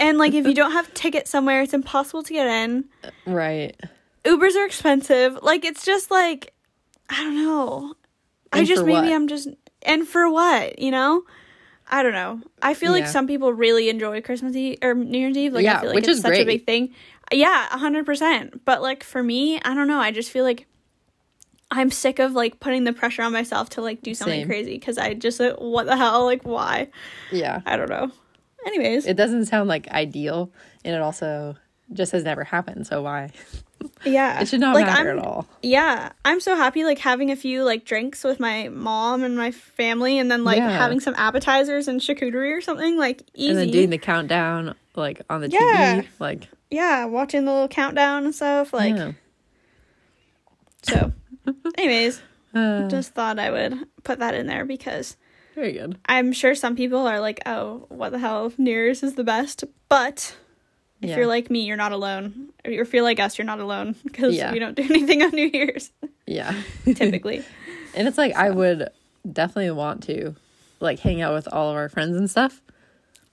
And 0.00 0.18
like 0.18 0.34
if 0.34 0.46
you 0.46 0.54
don't 0.54 0.72
have 0.72 0.92
tickets 0.94 1.30
somewhere, 1.30 1.62
it's 1.62 1.74
impossible 1.74 2.22
to 2.22 2.32
get 2.32 2.46
in. 2.46 2.84
Uh, 3.04 3.10
right. 3.26 3.80
Ubers 4.24 4.56
are 4.56 4.66
expensive. 4.66 5.38
Like 5.42 5.64
it's 5.64 5.84
just 5.84 6.10
like 6.10 6.52
I 7.08 7.22
don't 7.22 7.36
know. 7.36 7.94
I 8.52 8.64
just 8.64 8.84
maybe 8.84 9.08
what? 9.08 9.12
I'm 9.12 9.28
just 9.28 9.48
and 9.82 10.06
for 10.06 10.30
what, 10.30 10.78
you 10.78 10.90
know? 10.90 11.22
I 11.88 12.02
don't 12.02 12.12
know. 12.12 12.40
I 12.62 12.74
feel 12.74 12.92
like 12.92 13.06
some 13.06 13.26
people 13.26 13.52
really 13.52 13.90
enjoy 13.90 14.22
Christmas 14.22 14.56
Eve 14.56 14.78
or 14.82 14.94
New 14.94 15.18
Year's 15.18 15.36
Eve. 15.36 15.52
Like 15.52 15.66
I 15.66 15.80
feel 15.80 15.88
like 15.90 15.96
which 15.96 16.08
it's 16.08 16.18
is 16.18 16.22
such 16.22 16.38
a 16.38 16.44
big 16.44 16.64
thing. 16.64 16.94
Yeah, 17.30 17.66
a 17.70 17.78
hundred 17.78 18.06
percent. 18.06 18.64
But 18.64 18.80
like 18.80 19.02
for 19.04 19.22
me, 19.22 19.60
I 19.60 19.74
don't 19.74 19.88
know. 19.88 19.98
I 19.98 20.10
just 20.10 20.30
feel 20.30 20.44
like 20.44 20.66
I'm 21.70 21.90
sick 21.90 22.18
of 22.18 22.32
like 22.32 22.60
putting 22.60 22.84
the 22.84 22.92
pressure 22.92 23.22
on 23.22 23.32
myself 23.32 23.70
to 23.70 23.82
like 23.82 24.02
do 24.02 24.14
something 24.14 24.40
Same. 24.40 24.46
crazy 24.46 24.74
because 24.74 24.96
I 24.96 25.14
just 25.14 25.40
like, 25.40 25.56
what 25.56 25.86
the 25.86 25.96
hell? 25.96 26.24
Like 26.24 26.42
why? 26.42 26.88
Yeah. 27.30 27.60
I 27.66 27.76
don't 27.76 27.90
know. 27.90 28.10
Anyways, 28.66 29.06
It 29.06 29.16
doesn't 29.16 29.46
sound 29.46 29.68
like 29.68 29.88
ideal, 29.88 30.50
and 30.84 30.94
it 30.94 31.00
also 31.00 31.56
just 31.92 32.12
has 32.12 32.24
never 32.24 32.44
happened. 32.44 32.86
So 32.86 33.02
why? 33.02 33.30
yeah, 34.04 34.40
It 34.42 34.48
should 34.48 34.60
not 34.60 34.74
like, 34.74 34.86
matter 34.86 35.10
I'm, 35.10 35.18
at 35.18 35.24
all. 35.24 35.46
Yeah, 35.62 36.12
I'm 36.24 36.40
so 36.40 36.54
happy 36.56 36.84
like 36.84 36.98
having 36.98 37.30
a 37.30 37.36
few 37.36 37.64
like 37.64 37.84
drinks 37.84 38.22
with 38.24 38.38
my 38.40 38.68
mom 38.68 39.24
and 39.24 39.36
my 39.36 39.50
family, 39.50 40.18
and 40.18 40.30
then 40.30 40.44
like 40.44 40.58
Yeah. 40.58 40.70
having 40.70 41.00
some 41.00 41.14
appetizers 41.16 41.88
and 41.88 42.00
charcuterie 42.00 42.56
or 42.56 42.60
something 42.60 42.96
like 42.96 43.22
easy. 43.34 43.50
And 43.50 43.58
then 43.58 43.70
doing 43.70 43.90
the 43.90 43.98
countdown 43.98 44.74
like 44.94 45.22
on 45.28 45.40
the 45.40 45.48
Yeah. 45.48 46.02
TV, 46.02 46.06
like 46.18 46.48
yeah, 46.70 47.04
watching 47.04 47.44
the 47.44 47.52
little 47.52 47.68
countdown 47.68 48.24
and 48.24 48.34
stuff. 48.34 48.72
Like 48.72 48.96
yeah. 48.96 49.12
so. 50.82 51.12
Anyways, 51.76 52.22
Uh, 52.54 52.86
just 52.88 53.14
thought 53.14 53.38
I 53.38 53.50
would 53.50 53.74
put 54.04 54.18
that 54.18 54.34
in 54.34 54.46
there 54.46 54.66
because 54.66 55.16
very 55.54 55.72
good. 55.72 55.98
I'm 56.06 56.32
sure 56.32 56.54
some 56.54 56.76
people 56.76 57.06
are 57.06 57.20
like, 57.20 57.40
"Oh, 57.46 57.86
what 57.88 58.10
the 58.10 58.18
hell? 58.18 58.52
New 58.58 58.70
Year's 58.70 59.02
is 59.02 59.14
the 59.14 59.24
best." 59.24 59.64
But 59.88 60.36
if 61.00 61.10
Yeah. 61.10 61.16
you're 61.18 61.26
like 61.26 61.50
me, 61.50 61.64
you're 61.64 61.76
not 61.76 61.92
alone. 61.92 62.50
Or 62.64 62.70
if 62.70 62.92
you're 62.94 63.02
like 63.02 63.20
us, 63.20 63.36
you're 63.38 63.44
not 63.46 63.60
alone 63.60 63.94
because 64.04 64.34
Yeah. 64.34 64.52
we 64.52 64.58
don't 64.58 64.76
do 64.76 64.82
anything 64.90 65.22
on 65.22 65.30
New 65.30 65.50
Year's 65.52 65.90
Yeah. 66.26 66.54
typically. 66.84 67.44
and 67.94 68.06
it's 68.08 68.18
like 68.18 68.34
I 68.34 68.50
would 68.50 68.88
definitely 69.30 69.70
want 69.72 70.02
to 70.04 70.34
like 70.80 70.98
hang 71.00 71.20
out 71.22 71.34
with 71.34 71.46
all 71.52 71.70
of 71.70 71.76
our 71.76 71.88
friends 71.88 72.16
and 72.16 72.28
stuff, 72.30 72.60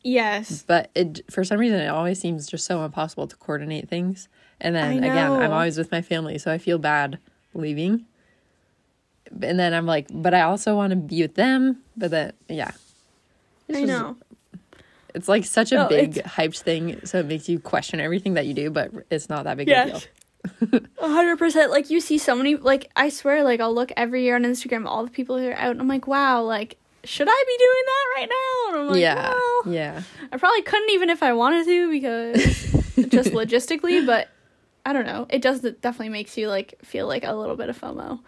yes. 0.04 0.64
but 0.68 0.92
it 0.96 1.22
for 1.32 1.44
some 1.44 1.60
reason 1.60 1.80
it 1.80 1.88
always 1.88 2.20
seems 2.20 2.48
just 2.48 2.66
so 2.66 2.84
impossible 2.86 3.28
to 3.28 3.36
coordinate 3.38 3.90
things. 3.90 4.28
And 4.62 4.76
then 4.76 4.98
again, 5.04 5.32
I'm 5.32 5.52
always 5.54 5.78
with 5.78 5.92
my 5.92 6.02
family, 6.02 6.38
so 6.38 6.52
I 6.52 6.58
feel 6.58 6.78
bad 6.78 7.18
leaving. 7.54 8.06
And 9.42 9.60
then 9.60 9.74
I'm 9.74 9.86
like, 9.86 10.08
but 10.12 10.34
I 10.34 10.42
also 10.42 10.76
want 10.76 10.92
to 10.92 10.96
be 10.96 11.22
with 11.22 11.36
them. 11.36 11.78
But 11.98 12.12
then, 12.12 12.34
yeah, 12.48 12.72
It's 13.68 13.78
I 13.78 13.86
just- 13.86 13.88
know. 13.88 14.16
It's 15.16 15.28
like 15.28 15.44
such 15.46 15.72
a 15.72 15.76
No, 15.76 15.88
big 15.90 16.18
it's- 16.18 16.34
hyped 16.36 16.60
thing, 16.60 17.00
so 17.04 17.20
it 17.20 17.26
makes 17.26 17.50
you 17.50 17.60
question 17.60 18.00
everything 18.00 18.36
that 18.36 18.46
you 18.46 18.54
do, 18.54 18.70
but 18.70 18.92
it's 19.10 19.28
not 19.28 19.46
that 19.46 19.58
big 19.58 19.68
of 19.70 19.88
a 19.88 19.92
deal. 19.92 20.82
Hundred 21.00 21.38
percent. 21.38 21.72
Like 21.72 21.90
you 21.90 22.00
see 22.00 22.18
so 22.20 22.36
many. 22.36 22.56
Like 22.56 22.90
I 22.96 23.10
swear, 23.10 23.44
like 23.44 23.60
I'll 23.60 23.74
look 23.74 23.92
every 23.98 24.24
year 24.24 24.36
on 24.36 24.44
Instagram, 24.44 24.86
all 24.86 25.04
the 25.04 25.10
people 25.12 25.38
who 25.40 25.48
are 25.50 25.56
out, 25.56 25.72
and 25.72 25.82
I'm 25.82 25.88
like, 25.88 26.06
wow, 26.08 26.44
like 26.44 26.78
should 27.04 27.28
I 27.30 27.44
be 27.48 27.58
doing 27.58 27.84
that 27.86 28.06
right 28.16 28.30
now? 28.30 28.70
And 28.70 28.82
I'm 28.84 28.88
like, 28.94 29.02
yeah, 29.02 29.34
well, 29.34 29.74
yeah, 29.74 30.02
I 30.32 30.38
probably 30.38 30.62
couldn't 30.62 30.92
even 30.92 31.10
if 31.10 31.24
I 31.24 31.34
wanted 31.34 31.66
to 31.66 31.90
because 31.90 32.36
just 33.10 33.32
logistically. 33.32 34.06
But 34.06 34.30
I 34.86 34.94
don't 34.94 35.06
know. 35.08 35.26
It 35.30 35.42
does 35.42 35.64
it 35.66 35.82
definitely 35.82 36.10
makes 36.10 36.38
you 36.38 36.48
like 36.50 36.76
feel 36.84 37.08
like 37.08 37.24
a 37.26 37.34
little 37.34 37.56
bit 37.56 37.70
of 37.70 37.80
FOMO. 37.82 38.20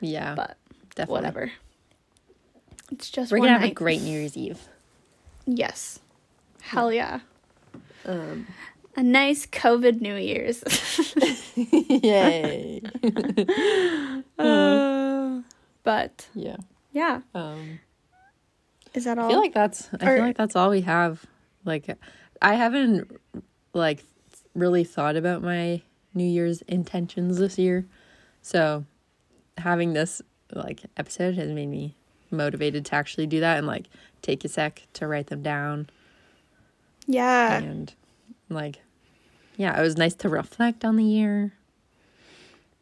Yeah. 0.00 0.34
But 0.34 0.56
definitely. 0.94 1.12
whatever. 1.12 1.52
It's 2.92 3.08
just 3.10 3.30
We're 3.32 3.38
one 3.38 3.48
gonna 3.48 3.60
have 3.60 3.70
a 3.70 3.74
great 3.74 4.02
New 4.02 4.10
Year's 4.18 4.36
Eve. 4.36 4.60
Yes. 5.46 6.00
Hell 6.62 6.92
yeah. 6.92 7.20
Um, 8.04 8.46
a 8.96 9.02
nice 9.02 9.46
COVID 9.46 10.00
New 10.00 10.16
Year's. 10.16 10.62
Yay. 11.56 12.82
Uh, 14.38 15.40
but 15.82 16.26
yeah. 16.34 16.56
yeah, 16.92 17.20
Um 17.34 17.78
is 18.94 19.04
that 19.04 19.18
all? 19.18 19.26
I 19.26 19.28
feel 19.30 19.38
like 19.40 19.54
that's 19.54 19.88
I 20.00 20.06
Or- 20.10 20.16
feel 20.16 20.24
like 20.24 20.36
that's 20.36 20.56
all 20.56 20.70
we 20.70 20.80
have. 20.82 21.24
Like 21.64 21.96
I 22.42 22.54
haven't 22.54 23.20
like 23.74 24.02
really 24.54 24.82
thought 24.84 25.16
about 25.16 25.42
my 25.42 25.82
New 26.14 26.24
Year's 26.24 26.62
intentions 26.62 27.38
this 27.38 27.58
year. 27.58 27.86
So 28.42 28.84
having 29.60 29.92
this 29.92 30.20
like 30.52 30.82
episode 30.96 31.34
has 31.36 31.48
made 31.48 31.68
me 31.68 31.94
motivated 32.30 32.84
to 32.86 32.94
actually 32.94 33.26
do 33.26 33.40
that 33.40 33.58
and 33.58 33.66
like 33.66 33.86
take 34.22 34.44
a 34.44 34.48
sec 34.48 34.82
to 34.92 35.06
write 35.06 35.28
them 35.28 35.42
down 35.42 35.88
yeah, 37.06 37.58
and 37.58 37.92
like 38.48 38.80
yeah, 39.56 39.78
it 39.78 39.82
was 39.82 39.96
nice 39.96 40.14
to 40.16 40.28
reflect 40.28 40.84
on 40.84 40.96
the 40.96 41.04
year 41.04 41.52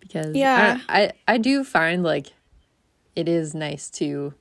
because 0.00 0.34
Yeah. 0.36 0.80
I, 0.88 1.02
I 1.02 1.12
I 1.26 1.38
do 1.38 1.64
find 1.64 2.02
like 2.02 2.28
it 3.16 3.28
is 3.28 3.54
nice 3.54 3.88
to 3.90 4.34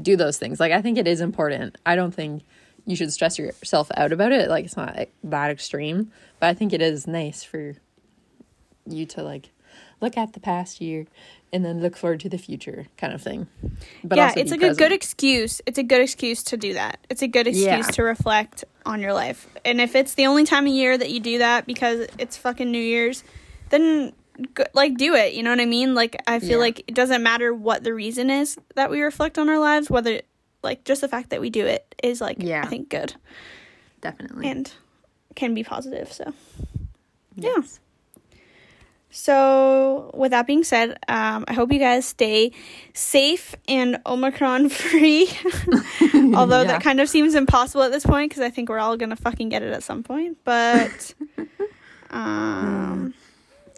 do 0.00 0.16
those 0.16 0.38
things. 0.38 0.58
Like 0.58 0.72
I 0.72 0.80
think 0.80 0.96
it 0.98 1.06
is 1.06 1.20
important. 1.20 1.76
I 1.84 1.96
don't 1.96 2.14
think 2.14 2.42
you 2.86 2.96
should 2.96 3.12
stress 3.12 3.38
yourself 3.38 3.90
out 3.96 4.12
about 4.12 4.32
it. 4.32 4.48
Like 4.48 4.64
it's 4.64 4.76
not 4.76 4.98
that 5.22 5.50
extreme, 5.50 6.10
but 6.38 6.48
I 6.48 6.54
think 6.54 6.72
it 6.72 6.80
is 6.82 7.06
nice 7.06 7.44
for 7.44 7.74
you 8.86 9.06
to 9.06 9.22
like 9.22 9.50
look 10.00 10.16
at 10.16 10.32
the 10.32 10.40
past 10.40 10.80
year 10.80 11.06
and 11.52 11.64
then 11.64 11.80
look 11.82 11.96
forward 11.96 12.20
to 12.20 12.28
the 12.28 12.38
future 12.38 12.86
kind 12.96 13.12
of 13.12 13.20
thing. 13.20 13.46
But 14.04 14.16
yeah, 14.18 14.32
it's 14.36 14.50
like 14.50 14.62
a 14.62 14.74
good 14.74 14.92
excuse. 14.92 15.60
It's 15.66 15.78
a 15.78 15.82
good 15.82 16.00
excuse 16.00 16.42
to 16.44 16.56
do 16.56 16.74
that. 16.74 16.98
It's 17.10 17.22
a 17.22 17.28
good 17.28 17.46
excuse 17.46 17.66
Yeah. 17.66 17.82
to 17.82 18.02
reflect 18.02 18.64
on 18.86 19.00
your 19.00 19.12
life. 19.12 19.46
And 19.64 19.80
if 19.80 19.94
it's 19.94 20.14
the 20.14 20.26
only 20.26 20.44
time 20.44 20.66
of 20.66 20.72
year 20.72 20.96
that 20.96 21.10
you 21.10 21.20
do 21.20 21.38
that 21.38 21.66
because 21.66 22.06
it's 22.18 22.36
fucking 22.36 22.70
New 22.70 22.78
Year's, 22.82 23.24
then 23.70 24.12
like 24.72 24.96
do 24.96 25.14
it. 25.14 25.34
You 25.34 25.42
know 25.42 25.50
what 25.50 25.60
I 25.60 25.66
mean? 25.66 25.94
Like 25.94 26.16
I 26.26 26.38
feel 26.38 26.50
Yeah. 26.52 26.56
like 26.58 26.78
it 26.86 26.94
doesn't 26.94 27.22
matter 27.22 27.52
what 27.52 27.84
the 27.84 27.92
reason 27.92 28.30
is 28.30 28.56
that 28.76 28.90
we 28.90 29.02
reflect 29.02 29.38
on 29.38 29.48
our 29.50 29.58
lives, 29.58 29.90
whether 29.90 30.22
like 30.62 30.84
just 30.84 31.00
the 31.00 31.08
fact 31.08 31.30
that 31.30 31.40
we 31.40 31.50
do 31.50 31.66
it 31.66 31.94
is 32.02 32.20
like 32.20 32.36
Yeah. 32.40 32.62
I 32.64 32.66
think 32.68 32.88
good 32.88 33.14
definitely. 34.00 34.48
and 34.48 34.72
can 35.34 35.52
be 35.52 35.64
positive. 35.64 36.12
So 36.12 36.32
yeah. 37.34 37.56
So, 39.12 40.10
with 40.14 40.30
that 40.30 40.46
being 40.46 40.62
said, 40.62 40.90
um, 41.08 41.44
I 41.48 41.52
hope 41.52 41.72
you 41.72 41.80
guys 41.80 42.06
stay 42.06 42.52
safe 42.94 43.56
and 43.66 43.98
Omicron 44.06 44.68
free. 44.68 45.28
Although 46.34 46.60
Yeah. 46.62 46.64
that 46.68 46.82
kind 46.82 47.00
of 47.00 47.08
seems 47.08 47.34
impossible 47.34 47.82
at 47.82 47.90
this 47.92 48.06
point 48.06 48.30
because 48.30 48.42
I 48.42 48.50
think 48.50 48.68
we're 48.68 48.78
all 48.78 48.96
gonna 48.96 49.16
fucking 49.16 49.48
get 49.48 49.62
it 49.62 49.72
at 49.72 49.82
some 49.82 50.02
point. 50.04 50.38
But, 50.44 51.14
um, 52.10 53.14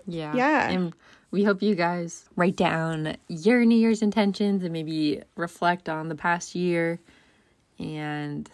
Yeah. 0.07 0.35
Yeah. 0.35 0.69
And 0.71 0.93
we 1.31 1.45
hope 1.45 1.63
you 1.63 1.75
guys 1.75 2.27
write 2.37 2.57
down 2.57 3.17
your 3.29 3.65
New 3.65 3.79
Year's 3.79 4.03
intentions 4.03 4.63
and 4.63 4.73
maybe 4.73 5.23
reflect 5.37 5.89
on 5.89 6.09
the 6.09 6.15
past 6.15 6.55
year 6.55 6.99
and 7.79 8.51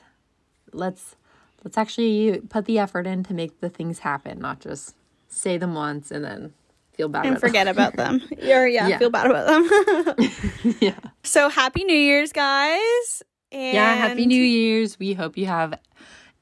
let's 0.73 1.17
let's 1.65 1.77
actually 1.77 2.41
put 2.49 2.67
the 2.67 2.79
effort 2.79 3.05
in 3.07 3.25
to 3.25 3.35
make 3.35 3.61
the 3.61 3.69
things 3.69 3.99
happen, 4.01 4.39
not 4.39 4.61
just 4.61 4.95
say 5.29 5.59
them 5.59 5.75
once 5.75 6.11
and 6.13 6.25
then 6.25 6.53
feel 6.99 7.09
bad 7.09 7.25
and 7.25 7.37
about 7.37 7.41
them. 7.41 7.49
forget 7.49 7.69
about 7.69 7.97
them. 7.97 8.23
Or 8.43 8.67
yeah, 8.69 8.89
Yeah. 8.89 8.99
feel 8.99 9.09
bad 9.11 9.31
about 9.31 9.47
them. 9.47 10.75
yeah. 10.81 10.99
so 11.25 11.49
happy 11.49 11.85
New 11.85 11.97
Year's, 11.97 12.33
guys! 12.33 13.23
And 13.51 13.75
Yeah, 13.75 13.95
happy 13.95 14.27
New 14.27 14.43
Year's. 14.43 14.99
We 14.99 15.15
hope 15.15 15.39
you 15.39 15.47
have 15.47 15.79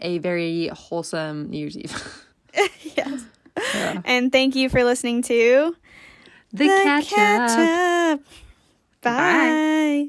a 0.01 0.19
very 0.19 0.69
wholesome 0.69 1.51
New 1.51 1.59
Year's 1.59 1.77
Eve. 1.77 2.25
yes. 2.83 3.23
Yeah. 3.75 4.01
And 4.05 4.33
thank 4.33 4.55
you 4.57 4.69
for 4.69 4.83
listening 4.85 5.23
to 5.23 5.77
The, 6.53 6.67
catch, 6.67 7.05
up. 7.13 7.17
Catch 7.17 7.59
Up. 7.59 8.21
Bye. 9.03 9.13
Bye. 9.13 10.09